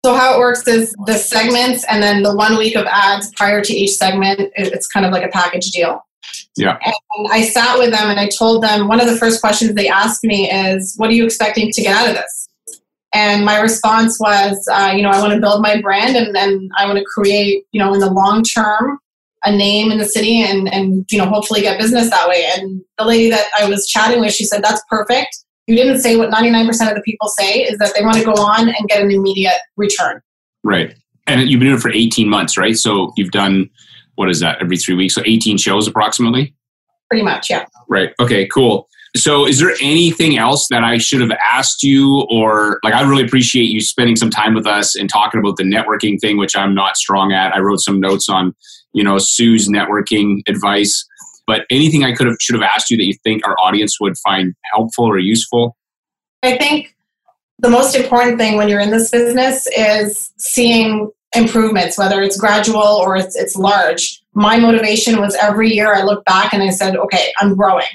So 0.05 0.13
how 0.13 0.35
it 0.35 0.39
works 0.39 0.67
is 0.67 0.93
the 1.05 1.15
segments 1.15 1.83
and 1.89 2.01
then 2.01 2.23
the 2.23 2.35
one 2.35 2.57
week 2.57 2.75
of 2.75 2.85
ads 2.85 3.31
prior 3.35 3.63
to 3.63 3.73
each 3.73 3.91
segment. 3.91 4.51
It's 4.55 4.87
kind 4.87 5.05
of 5.05 5.11
like 5.11 5.23
a 5.23 5.29
package 5.29 5.71
deal. 5.71 6.05
Yeah. 6.55 6.77
And 6.83 7.27
I 7.31 7.41
sat 7.43 7.77
with 7.77 7.91
them 7.91 8.09
and 8.09 8.19
I 8.19 8.27
told 8.27 8.63
them 8.63 8.87
one 8.87 9.01
of 9.01 9.07
the 9.07 9.15
first 9.15 9.41
questions 9.41 9.73
they 9.73 9.89
asked 9.89 10.23
me 10.23 10.49
is, 10.51 10.93
"What 10.97 11.09
are 11.09 11.13
you 11.13 11.25
expecting 11.25 11.71
to 11.71 11.81
get 11.81 11.95
out 11.95 12.09
of 12.09 12.15
this?" 12.15 12.47
And 13.13 13.45
my 13.45 13.59
response 13.59 14.19
was, 14.19 14.67
uh, 14.71 14.93
you 14.95 15.01
know, 15.01 15.09
I 15.09 15.19
want 15.19 15.33
to 15.33 15.39
build 15.39 15.61
my 15.61 15.81
brand 15.81 16.15
and, 16.15 16.35
and 16.35 16.69
I 16.77 16.85
want 16.85 16.99
to 16.99 17.05
create, 17.05 17.63
you 17.71 17.79
know, 17.79 17.93
in 17.93 17.99
the 17.99 18.11
long 18.11 18.43
term, 18.43 18.99
a 19.43 19.51
name 19.55 19.91
in 19.91 19.97
the 19.97 20.05
city 20.05 20.41
and, 20.43 20.71
and, 20.71 21.05
you 21.09 21.17
know, 21.17 21.25
hopefully 21.25 21.61
get 21.61 21.79
business 21.79 22.09
that 22.09 22.27
way. 22.27 22.45
And 22.55 22.81
the 22.97 23.05
lady 23.05 23.29
that 23.29 23.47
I 23.57 23.67
was 23.67 23.87
chatting 23.87 24.19
with, 24.19 24.33
she 24.33 24.45
said, 24.45 24.63
that's 24.63 24.81
perfect. 24.89 25.45
You 25.67 25.75
didn't 25.75 25.99
say 25.99 26.15
what 26.15 26.31
99% 26.31 26.67
of 26.89 26.95
the 26.95 27.01
people 27.03 27.27
say 27.27 27.63
is 27.63 27.77
that 27.79 27.93
they 27.93 28.03
want 28.03 28.17
to 28.17 28.23
go 28.23 28.33
on 28.33 28.69
and 28.69 28.87
get 28.87 29.01
an 29.01 29.11
immediate 29.11 29.59
return. 29.75 30.21
Right. 30.63 30.95
And 31.27 31.41
you've 31.49 31.59
been 31.59 31.67
doing 31.67 31.77
it 31.77 31.81
for 31.81 31.91
18 31.91 32.29
months, 32.29 32.57
right? 32.57 32.75
So 32.77 33.11
you've 33.17 33.31
done, 33.31 33.69
what 34.15 34.29
is 34.29 34.39
that, 34.39 34.61
every 34.61 34.77
three 34.77 34.95
weeks? 34.95 35.13
So 35.13 35.21
18 35.25 35.57
shows 35.57 35.87
approximately? 35.87 36.55
Pretty 37.09 37.23
much, 37.23 37.49
yeah. 37.49 37.65
Right. 37.89 38.13
Okay, 38.19 38.47
cool. 38.47 38.87
So, 39.15 39.47
is 39.47 39.59
there 39.59 39.73
anything 39.81 40.37
else 40.37 40.67
that 40.69 40.83
I 40.83 40.97
should 40.97 41.21
have 41.21 41.31
asked 41.31 41.81
you, 41.81 42.25
or 42.29 42.79
like 42.83 42.93
I 42.93 43.01
really 43.01 43.23
appreciate 43.23 43.69
you 43.69 43.81
spending 43.81 44.15
some 44.15 44.29
time 44.29 44.53
with 44.53 44.67
us 44.67 44.95
and 44.95 45.09
talking 45.09 45.39
about 45.39 45.55
the 45.55 45.63
networking 45.63 46.19
thing, 46.19 46.37
which 46.37 46.55
I'm 46.55 46.75
not 46.75 46.97
strong 46.97 47.31
at. 47.31 47.55
I 47.55 47.59
wrote 47.59 47.79
some 47.79 47.99
notes 47.99 48.27
on, 48.29 48.53
you 48.93 49.03
know, 49.03 49.17
Sue's 49.17 49.69
networking 49.69 50.41
advice. 50.47 51.05
But 51.47 51.61
anything 51.69 52.03
I 52.03 52.13
could 52.13 52.27
have 52.27 52.37
should 52.39 52.55
have 52.55 52.63
asked 52.63 52.91
you 52.91 52.97
that 52.97 53.05
you 53.05 53.15
think 53.23 53.47
our 53.47 53.55
audience 53.59 53.99
would 53.99 54.17
find 54.17 54.53
helpful 54.73 55.05
or 55.05 55.17
useful? 55.17 55.77
I 56.43 56.57
think 56.57 56.95
the 57.59 57.69
most 57.69 57.95
important 57.95 58.37
thing 58.37 58.57
when 58.57 58.69
you're 58.69 58.81
in 58.81 58.91
this 58.91 59.09
business 59.09 59.67
is 59.75 60.31
seeing 60.37 61.09
improvements, 61.35 61.97
whether 61.97 62.21
it's 62.21 62.37
gradual 62.37 62.77
or 62.77 63.15
it's, 63.15 63.35
it's 63.35 63.55
large. 63.55 64.21
My 64.33 64.59
motivation 64.59 65.19
was 65.19 65.35
every 65.35 65.73
year 65.73 65.93
I 65.93 66.03
look 66.03 66.23
back 66.25 66.53
and 66.53 66.61
I 66.61 66.69
said, 66.69 66.95
okay, 66.95 67.31
I'm 67.39 67.55
growing 67.55 67.87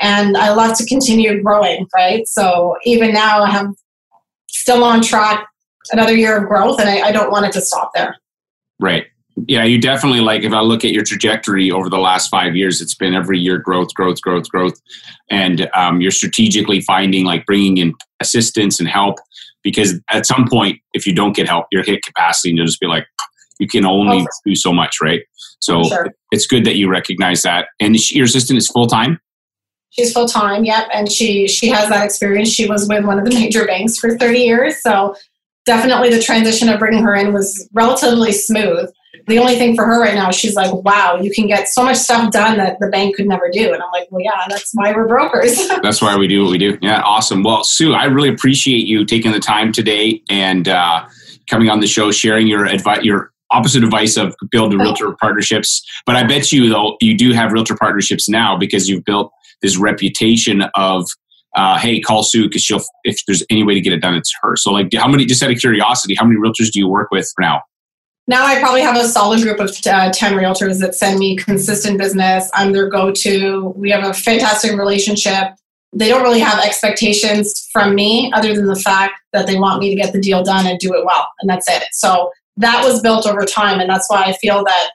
and 0.00 0.36
I 0.36 0.52
love 0.52 0.76
to 0.78 0.86
continue 0.86 1.40
growing, 1.42 1.86
right? 1.94 2.26
So 2.26 2.76
even 2.84 3.12
now, 3.12 3.42
I 3.42 3.50
have 3.50 3.74
still 4.48 4.82
on 4.82 5.02
track 5.02 5.46
another 5.92 6.16
year 6.16 6.38
of 6.38 6.48
growth, 6.48 6.80
and 6.80 6.88
I, 6.88 7.08
I 7.08 7.12
don't 7.12 7.30
want 7.30 7.46
it 7.46 7.52
to 7.52 7.60
stop 7.60 7.92
there. 7.94 8.16
Right. 8.80 9.06
Yeah, 9.46 9.64
you 9.64 9.80
definitely 9.80 10.20
like. 10.20 10.42
If 10.42 10.52
I 10.52 10.60
look 10.60 10.84
at 10.84 10.92
your 10.92 11.04
trajectory 11.04 11.70
over 11.70 11.88
the 11.88 11.98
last 11.98 12.28
five 12.28 12.56
years, 12.56 12.80
it's 12.80 12.94
been 12.94 13.14
every 13.14 13.38
year 13.38 13.58
growth, 13.58 13.94
growth, 13.94 14.20
growth, 14.20 14.48
growth, 14.48 14.80
and 15.30 15.70
um, 15.74 16.00
you're 16.00 16.10
strategically 16.10 16.80
finding 16.80 17.24
like 17.24 17.46
bringing 17.46 17.78
in 17.78 17.94
assistance 18.20 18.80
and 18.80 18.88
help 18.88 19.18
because 19.62 20.00
at 20.10 20.26
some 20.26 20.46
point, 20.48 20.80
if 20.94 21.06
you 21.06 21.14
don't 21.14 21.34
get 21.34 21.48
help, 21.48 21.66
you're 21.70 21.82
hit 21.82 22.02
capacity, 22.02 22.50
and 22.50 22.58
you'll 22.58 22.66
just 22.66 22.80
be 22.80 22.86
like, 22.86 23.06
you 23.58 23.68
can 23.68 23.84
only 23.84 24.22
oh, 24.22 24.26
do 24.44 24.54
so 24.54 24.72
much, 24.72 24.96
right? 25.02 25.20
So 25.60 25.82
sure. 25.84 26.08
it's 26.32 26.46
good 26.46 26.64
that 26.64 26.76
you 26.76 26.90
recognize 26.90 27.42
that. 27.42 27.68
And 27.78 27.94
your 28.10 28.24
assistant 28.24 28.56
is 28.56 28.68
full 28.68 28.86
time. 28.86 29.20
She's 29.90 30.12
full 30.12 30.26
time, 30.26 30.64
yep, 30.64 30.88
and 30.94 31.10
she 31.10 31.48
she 31.48 31.68
has 31.68 31.88
that 31.88 32.04
experience. 32.04 32.48
She 32.48 32.68
was 32.68 32.88
with 32.88 33.04
one 33.04 33.18
of 33.18 33.24
the 33.24 33.34
major 33.34 33.66
banks 33.66 33.98
for 33.98 34.16
30 34.16 34.38
years, 34.38 34.82
so 34.82 35.14
definitely 35.66 36.10
the 36.10 36.22
transition 36.22 36.68
of 36.68 36.78
bringing 36.78 37.02
her 37.02 37.14
in 37.14 37.32
was 37.32 37.68
relatively 37.72 38.32
smooth. 38.32 38.90
The 39.26 39.38
only 39.38 39.56
thing 39.56 39.74
for 39.74 39.84
her 39.84 40.00
right 40.00 40.14
now, 40.14 40.30
she's 40.30 40.54
like, 40.54 40.72
"Wow, 40.72 41.18
you 41.20 41.30
can 41.30 41.46
get 41.46 41.68
so 41.68 41.82
much 41.82 41.96
stuff 41.96 42.30
done 42.30 42.56
that 42.58 42.76
the 42.80 42.88
bank 42.88 43.16
could 43.16 43.26
never 43.26 43.50
do." 43.52 43.72
And 43.72 43.82
I'm 43.82 43.90
like, 43.92 44.06
"Well, 44.10 44.22
yeah, 44.22 44.46
that's 44.48 44.70
why 44.74 44.92
we're 44.92 45.08
brokers." 45.08 45.68
that's 45.82 46.00
why 46.00 46.16
we 46.16 46.28
do 46.28 46.44
what 46.44 46.52
we 46.52 46.58
do. 46.58 46.78
Yeah, 46.80 47.00
awesome. 47.02 47.42
Well, 47.42 47.64
Sue, 47.64 47.92
I 47.92 48.04
really 48.04 48.28
appreciate 48.28 48.86
you 48.86 49.04
taking 49.04 49.32
the 49.32 49.40
time 49.40 49.72
today 49.72 50.22
and 50.30 50.68
uh, 50.68 51.04
coming 51.48 51.68
on 51.68 51.80
the 51.80 51.86
show, 51.86 52.10
sharing 52.12 52.46
your 52.46 52.66
advice, 52.66 53.02
your 53.02 53.32
opposite 53.50 53.82
advice 53.82 54.16
of 54.16 54.34
build 54.50 54.72
the 54.72 54.78
realtor 54.78 55.16
partnerships. 55.20 55.82
But 56.06 56.16
I 56.16 56.24
bet 56.24 56.52
you 56.52 56.68
though 56.68 56.96
you 57.00 57.16
do 57.16 57.32
have 57.32 57.52
realtor 57.52 57.76
partnerships 57.76 58.28
now 58.28 58.56
because 58.56 58.88
you've 58.88 59.04
built 59.04 59.32
this 59.60 59.76
reputation 59.76 60.62
of 60.74 61.08
uh, 61.56 61.78
hey, 61.78 62.00
call 62.00 62.22
Sue 62.22 62.44
because 62.44 62.62
she'll 62.62 62.80
if 63.04 63.20
there's 63.26 63.42
any 63.50 63.64
way 63.64 63.74
to 63.74 63.80
get 63.80 63.92
it 63.92 64.00
done, 64.00 64.14
it's 64.14 64.32
her. 64.40 64.56
So 64.56 64.72
like, 64.72 64.92
how 64.94 65.08
many? 65.08 65.24
Just 65.24 65.42
out 65.42 65.50
of 65.50 65.58
curiosity, 65.58 66.14
how 66.14 66.24
many 66.24 66.38
realtors 66.38 66.70
do 66.70 66.78
you 66.78 66.88
work 66.88 67.10
with 67.10 67.32
now? 67.40 67.62
Now 68.30 68.46
I 68.46 68.60
probably 68.60 68.82
have 68.82 68.94
a 68.94 69.08
solid 69.08 69.42
group 69.42 69.58
of 69.58 69.76
uh, 69.84 70.12
ten 70.12 70.34
realtors 70.34 70.78
that 70.78 70.94
send 70.94 71.18
me 71.18 71.34
consistent 71.34 71.98
business. 71.98 72.48
I'm 72.54 72.70
their 72.70 72.88
go-to. 72.88 73.72
We 73.74 73.90
have 73.90 74.04
a 74.04 74.14
fantastic 74.14 74.78
relationship. 74.78 75.48
They 75.92 76.06
don't 76.06 76.22
really 76.22 76.38
have 76.38 76.64
expectations 76.64 77.68
from 77.72 77.96
me 77.96 78.30
other 78.32 78.54
than 78.54 78.66
the 78.66 78.78
fact 78.78 79.14
that 79.32 79.48
they 79.48 79.58
want 79.58 79.80
me 79.80 79.90
to 79.90 80.00
get 80.00 80.12
the 80.12 80.20
deal 80.20 80.44
done 80.44 80.64
and 80.64 80.78
do 80.78 80.94
it 80.94 81.04
well, 81.04 81.26
and 81.40 81.50
that's 81.50 81.68
it. 81.68 81.82
So 81.90 82.30
that 82.58 82.84
was 82.84 83.00
built 83.00 83.26
over 83.26 83.44
time, 83.44 83.80
and 83.80 83.90
that's 83.90 84.08
why 84.08 84.22
I 84.22 84.34
feel 84.34 84.62
that 84.62 84.90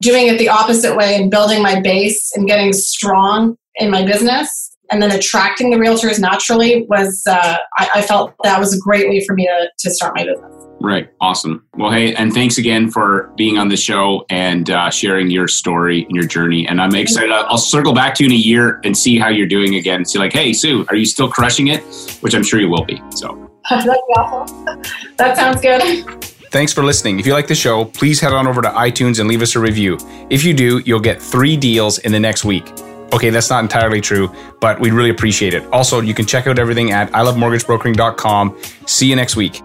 doing 0.00 0.28
it 0.28 0.38
the 0.38 0.48
opposite 0.48 0.96
way 0.96 1.16
and 1.16 1.32
building 1.32 1.60
my 1.60 1.80
base 1.80 2.30
and 2.36 2.46
getting 2.46 2.72
strong 2.72 3.56
in 3.74 3.90
my 3.90 4.06
business 4.06 4.76
and 4.92 5.02
then 5.02 5.10
attracting 5.10 5.70
the 5.70 5.78
realtors 5.78 6.20
naturally 6.20 6.86
was 6.88 7.24
uh, 7.28 7.56
I, 7.76 7.88
I, 7.96 8.02
felt 8.02 8.34
that 8.44 8.60
was 8.60 8.72
a 8.72 8.78
great 8.78 9.08
way 9.08 9.24
for 9.26 9.34
me 9.34 9.46
to, 9.46 9.68
to 9.80 9.90
start 9.90 10.14
my 10.14 10.24
business 10.24 10.67
right 10.80 11.10
awesome 11.20 11.66
well 11.74 11.90
hey 11.90 12.14
and 12.14 12.32
thanks 12.32 12.58
again 12.58 12.90
for 12.90 13.32
being 13.36 13.58
on 13.58 13.68
the 13.68 13.76
show 13.76 14.24
and 14.30 14.70
uh, 14.70 14.90
sharing 14.90 15.30
your 15.30 15.48
story 15.48 16.04
and 16.04 16.14
your 16.14 16.26
journey 16.26 16.66
and 16.68 16.80
i'm 16.80 16.94
excited 16.94 17.30
i'll 17.30 17.58
circle 17.58 17.92
back 17.92 18.14
to 18.14 18.24
you 18.24 18.30
in 18.30 18.32
a 18.32 18.38
year 18.38 18.80
and 18.84 18.96
see 18.96 19.18
how 19.18 19.28
you're 19.28 19.46
doing 19.46 19.74
again 19.74 20.04
see 20.04 20.18
like 20.18 20.32
hey 20.32 20.52
sue 20.52 20.84
are 20.88 20.96
you 20.96 21.06
still 21.06 21.28
crushing 21.28 21.68
it 21.68 21.82
which 22.20 22.34
i'm 22.34 22.42
sure 22.42 22.60
you 22.60 22.68
will 22.68 22.84
be 22.84 23.02
so 23.10 23.50
that's 23.70 23.86
awesome 24.16 24.82
that 25.16 25.36
sounds 25.36 25.60
good 25.60 26.04
Thanks 26.50 26.72
for 26.72 26.82
listening. 26.82 27.20
If 27.20 27.26
you 27.26 27.34
like 27.34 27.46
the 27.46 27.54
show, 27.54 27.84
please 27.84 28.20
head 28.20 28.32
on 28.32 28.46
over 28.46 28.62
to 28.62 28.68
iTunes 28.68 29.20
and 29.20 29.28
leave 29.28 29.42
us 29.42 29.54
a 29.54 29.60
review. 29.60 29.98
If 30.30 30.44
you 30.44 30.54
do, 30.54 30.78
you'll 30.78 30.98
get 30.98 31.20
three 31.20 31.58
deals 31.58 31.98
in 31.98 32.10
the 32.10 32.18
next 32.18 32.42
week. 32.42 32.72
Okay, 33.12 33.30
that's 33.30 33.50
not 33.50 33.62
entirely 33.62 34.00
true, 34.00 34.32
but 34.60 34.80
we'd 34.80 34.92
really 34.92 35.10
appreciate 35.10 35.52
it. 35.52 35.66
Also, 35.72 36.00
you 36.00 36.14
can 36.14 36.24
check 36.26 36.46
out 36.46 36.58
everything 36.58 36.90
at 36.90 37.10
ilovemortgagebrokering.com. 37.12 38.56
See 38.86 39.08
you 39.08 39.16
next 39.16 39.36
week. 39.36 39.62